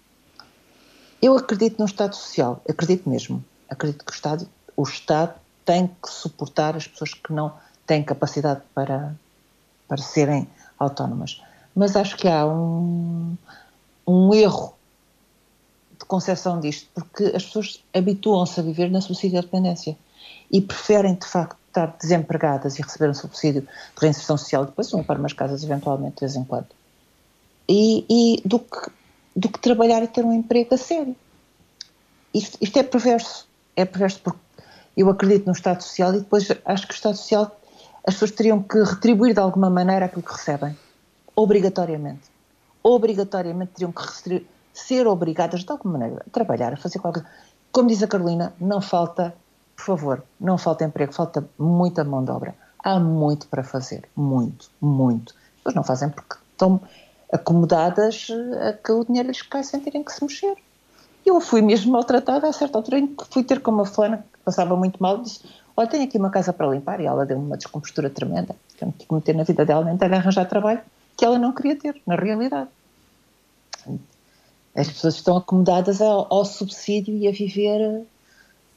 [1.21, 3.45] Eu acredito no Estado Social, acredito mesmo.
[3.69, 5.35] Acredito que o Estado, o Estado
[5.65, 7.53] tem que suportar as pessoas que não
[7.85, 9.13] têm capacidade para,
[9.89, 11.43] para serem autónomas.
[11.75, 13.37] Mas acho que há um,
[14.07, 14.73] um erro
[16.13, 19.97] concepção disto, porque as pessoas habituam-se a viver na subsídio dependência
[20.51, 25.03] e preferem, de facto, estar desempregadas e receber um subsídio de reinserção social, depois vão
[25.03, 26.67] para umas casas, eventualmente, de vez em quando.
[27.67, 28.91] e, e do, que,
[29.35, 31.17] do que trabalhar e ter um emprego a sério.
[32.35, 33.49] Isto, isto é perverso.
[33.75, 34.41] É perverso porque
[34.95, 37.59] eu acredito no Estado Social e depois acho que o Estado Social
[38.07, 40.77] as pessoas teriam que retribuir de alguma maneira aquilo que recebem.
[41.35, 42.31] Obrigatoriamente.
[42.83, 44.03] Obrigatoriamente teriam que
[44.73, 47.37] ser obrigadas de alguma maneira a trabalhar, a fazer qualquer coisa.
[47.71, 49.35] Como diz a Carolina, não falta,
[49.77, 52.55] por favor, não falta emprego, falta muita mão de obra.
[52.83, 54.09] Há muito para fazer.
[54.17, 55.35] Muito, muito.
[55.65, 56.81] Mas não fazem porque estão
[57.33, 58.29] acomodadas
[58.69, 60.57] a que o dinheiro lhes cai sem terem que se mexer.
[61.25, 64.41] Eu fui mesmo maltratada a certa altura em que fui ter com uma fulana que
[64.45, 65.41] passava muito mal e disse
[65.77, 68.93] olha, tenho aqui uma casa para limpar e ela deu-me uma descompostura tremenda que eu
[68.93, 70.81] tive que meter na vida dela nem ter arranjar trabalho
[71.17, 72.69] que ela não queria ter, na realidade.
[74.75, 78.05] As pessoas estão acomodadas ao, ao subsídio e a viver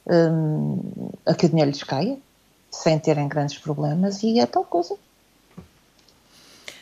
[0.07, 2.17] um, a que o dinheiro lhes caia,
[2.69, 4.95] sem terem grandes problemas e é tal coisa.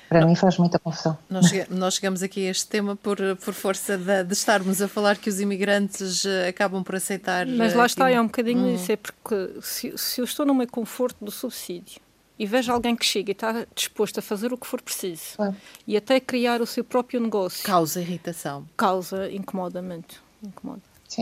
[0.09, 1.17] Para não, mim faz muita confusão.
[1.29, 5.17] Nós, nós, chegamos aqui a este tema por, por força de, de, estarmos a falar
[5.17, 7.47] que os imigrantes eh, acabam por aceitar.
[7.47, 8.75] Mas lá está, é um bocadinho hum.
[8.75, 12.02] isso, é porque se, se eu estou no meu conforto do subsídio
[12.37, 15.53] e vejo alguém que chega e está disposto a fazer o que for preciso é.
[15.87, 17.63] e até criar o seu próprio negócio.
[17.63, 18.67] Causa irritação.
[18.75, 20.21] Causa incomodamento.
[20.43, 20.81] Incomoda.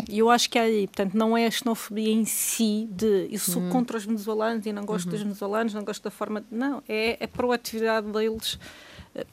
[0.10, 3.40] E eu acho que é aí, portanto, não é a xenofobia em si de eu
[3.40, 3.70] sou hum.
[3.70, 5.12] contra os venezuelanos e não gosto uhum.
[5.12, 6.46] dos venezuelanos, não gosto da forma.
[6.50, 8.58] Não, é a proatividade deles.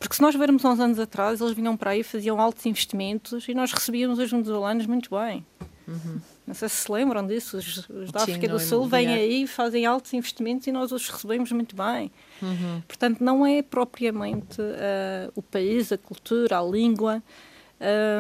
[0.00, 3.46] Porque se nós vermos há uns anos atrás, eles vinham para aí, faziam altos investimentos
[3.46, 5.46] e nós recebíamos os venezuelanos muito bem.
[5.86, 6.20] Uhum.
[6.48, 9.46] Não sei se se lembram disso, os, os da África Sim, do Sul vêm aí,
[9.46, 12.10] fazem altos investimentos e nós os recebemos muito bem.
[12.40, 12.80] Uhum.
[12.88, 17.22] Portanto, não é propriamente uh, o país, a cultura, a língua.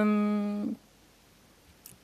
[0.04, 0.74] Um,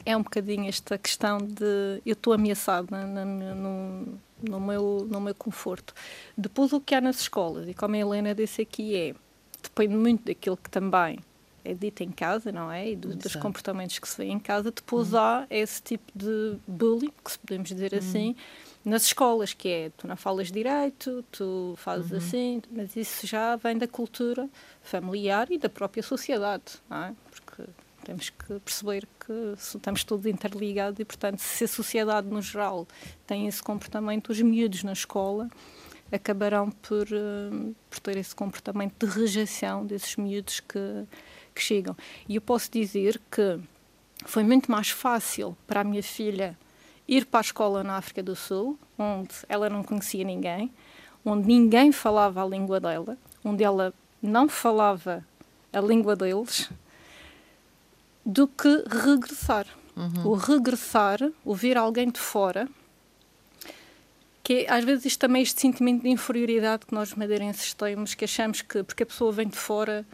[0.07, 5.93] é um bocadinho esta questão de eu estou ameaçada no, no, meu, no meu conforto.
[6.39, 9.15] Depois, o que há nas escolas, e como a Helena disse aqui, é
[9.63, 11.19] depende muito daquilo que também
[11.65, 12.91] é dito em casa, não é?
[12.91, 14.71] E do, dos comportamentos que se vê em casa.
[14.71, 15.19] Depois hum.
[15.19, 17.99] há esse tipo de bullying, que se podemos dizer hum.
[17.99, 18.37] assim,
[18.85, 22.19] nas escolas, que é tu não falas direito, tu fazes uhum.
[22.19, 24.49] assim, mas isso já vem da cultura
[24.83, 27.15] familiar e da própria sociedade, não é?
[27.31, 27.65] Porque
[28.05, 32.87] temos que perceber que estamos todos interligados e, portanto, se a sociedade no geral
[33.27, 35.49] tem esse comportamento, os miúdos na escola
[36.13, 41.07] acabarão por, uh, por ter esse comportamento de rejeição desses miúdos que,
[41.55, 41.97] que chegam.
[42.29, 43.61] E eu posso dizer que
[44.25, 46.59] foi muito mais fácil para a minha filha
[47.07, 50.73] ir para a escola na África do Sul, onde ela não conhecia ninguém,
[51.25, 53.93] onde ninguém falava a língua dela, onde ela
[54.23, 55.25] não falava
[55.73, 56.71] a língua deles,
[58.25, 59.67] do que regressar.
[59.97, 60.33] Uhum.
[60.33, 62.69] O regressar, o ver alguém de fora,
[64.43, 68.25] que às vezes isto também é este sentimento de inferioridade que nós madeirenses temos, que
[68.25, 70.05] achamos que porque a pessoa vem de fora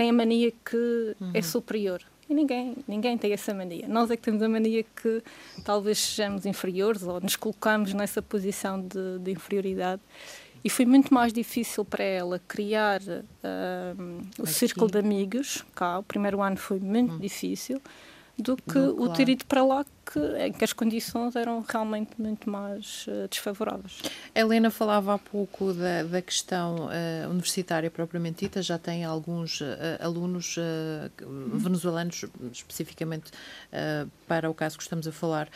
[0.00, 1.30] tem a mania que é uhum.
[1.34, 2.00] é superior.
[2.26, 3.86] E ninguém, ninguém tem essa mania.
[3.86, 5.22] Nós é que temos a mania que
[5.62, 10.00] talvez sejamos inferiores ou nos colocamos nessa posição de, de inferioridade.
[10.64, 14.52] E foi muito mais difícil para ela criar uh, o Aqui.
[14.52, 17.18] círculo de amigos, cá, o primeiro ano foi muito hum.
[17.18, 17.78] difícil,
[18.40, 22.10] do que Não, o ter ido para lá, que, em que as condições eram realmente
[22.18, 24.00] muito mais uh, desfavoráveis.
[24.34, 29.60] A Helena falava há pouco da, da questão uh, universitária propriamente dita, já tem alguns
[29.60, 29.66] uh,
[30.00, 30.56] alunos
[31.52, 33.30] venezuelanos, especificamente
[34.26, 35.48] para o caso que estamos a falar.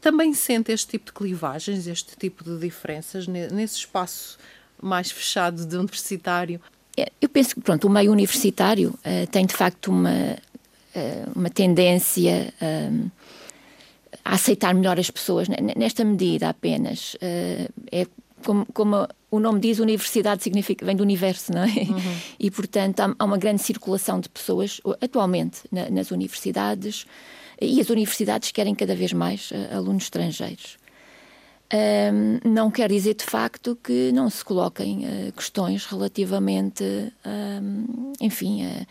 [0.00, 4.38] Também sente este tipo de clivagens, este tipo de diferenças nesse espaço
[4.82, 6.60] mais fechado de universitário?
[6.96, 10.36] É, eu penso que pronto, o meio universitário uh, tem de facto uma,
[11.34, 13.10] uma tendência uh,
[14.24, 15.48] a aceitar melhor as pessoas.
[15.48, 17.16] Nesta medida apenas,
[17.90, 18.06] é
[18.44, 21.66] como, como, o nome diz, universidade significa, vem do universo, não é?
[21.66, 22.16] Uhum.
[22.38, 27.06] E portanto há, uma grande circulação de pessoas atualmente na, nas universidades
[27.60, 30.78] e as universidades querem cada vez mais alunos estrangeiros.
[31.70, 36.82] Um, não quer dizer de facto que não se coloquem uh, questões relativamente,
[37.26, 38.86] um, enfim, a,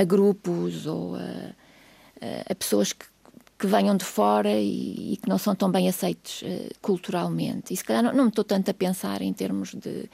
[0.00, 3.06] a, grupos ou a, a pessoas que,
[3.58, 7.72] que, venham de fora e, e, que não são tão bem aceitos uh, culturalmente.
[7.72, 10.08] E se calhar não, não estou tanto a pensar em termos de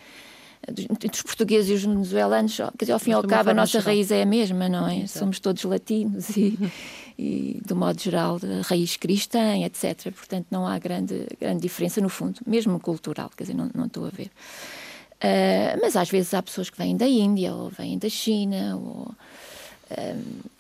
[0.69, 3.81] entre os portugueses e os venezuelanos, quer dizer, ao fim e ao cabo, a nossa
[3.81, 5.01] raiz é a mesma, não é?
[5.01, 5.19] Exato.
[5.19, 6.59] Somos todos latinos e,
[7.19, 10.13] e, do modo geral, raiz cristã, etc.
[10.13, 14.07] Portanto, não há grande, grande diferença, no fundo, mesmo cultural, quer dizer, não, não estou
[14.07, 14.31] a ver.
[15.17, 19.15] Uh, mas às vezes há pessoas que vêm da Índia, ou vêm da China, ou.
[19.91, 20.51] Uh,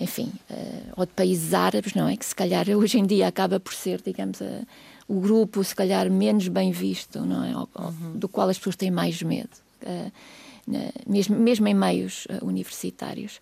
[0.00, 2.16] enfim, uh, ou de países árabes, não é?
[2.16, 4.62] Que se calhar hoje em dia acaba por ser, digamos, a,
[5.06, 7.56] o grupo se calhar menos bem visto, não é?
[7.56, 8.12] Ou, uhum.
[8.16, 9.50] Do qual as pessoas têm mais medo.
[9.82, 10.10] Uh,
[11.06, 13.38] mesmo, mesmo em meios universitários.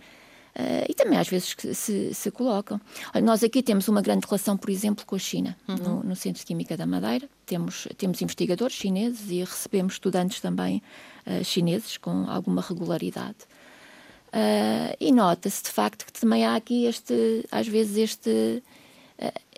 [0.55, 2.79] Uh, e também às vezes se, se colocam.
[3.15, 5.77] Olha, nós aqui temos uma grande relação, por exemplo, com a China, uhum.
[5.77, 7.27] no, no, Centro de Química da Madeira.
[7.47, 10.83] Temos, temos investigadores chineses e recebemos estudantes também
[11.27, 13.39] uh, chineses com alguma regularidade.
[14.33, 18.63] Uh, e nota-se de facto que também há aqui este, às vezes, este.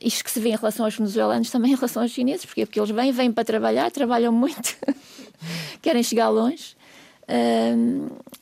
[0.02, 2.80] isto que se vê em relação aos venezuelanos também em relação aos chineses, porque, porque
[2.80, 4.76] eles vêm, vêm para trabalhar, trabalham muito,
[5.80, 6.76] querem chegar longe.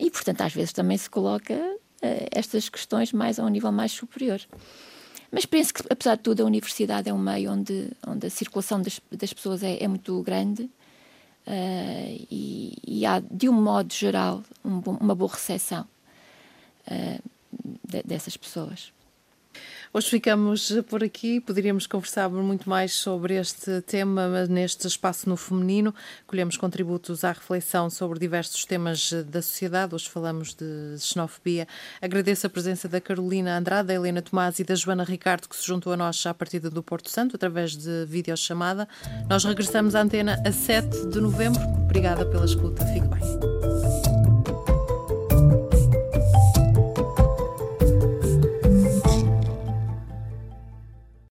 [0.01, 3.93] e portanto, às vezes também se coloca uh, estas questões mais a um nível mais
[3.93, 4.41] superior.
[5.31, 8.81] Mas penso que, apesar de tudo, a universidade é um meio onde, onde a circulação
[8.81, 14.43] das, das pessoas é, é, muito grande uh, e, e, há, de um modo geral,
[14.65, 15.87] um uma boa recepção
[16.89, 17.23] uh,
[17.85, 18.93] de, dessas pessoas.
[19.95, 21.39] Hoje ficamos por aqui.
[21.39, 25.95] Poderíamos conversar muito mais sobre este tema neste espaço no feminino.
[26.27, 29.95] Colhemos contributos à reflexão sobre diversos temas da sociedade.
[29.95, 31.69] Hoje falamos de xenofobia.
[32.01, 35.67] Agradeço a presença da Carolina Andrade, da Helena Tomás e da Joana Ricardo, que se
[35.67, 38.89] juntou a nós à partida do Porto Santo, através de videochamada.
[39.29, 41.61] Nós regressamos à antena a 7 de novembro.
[41.85, 42.83] Obrigada pela escuta.
[42.87, 43.62] Fique bem.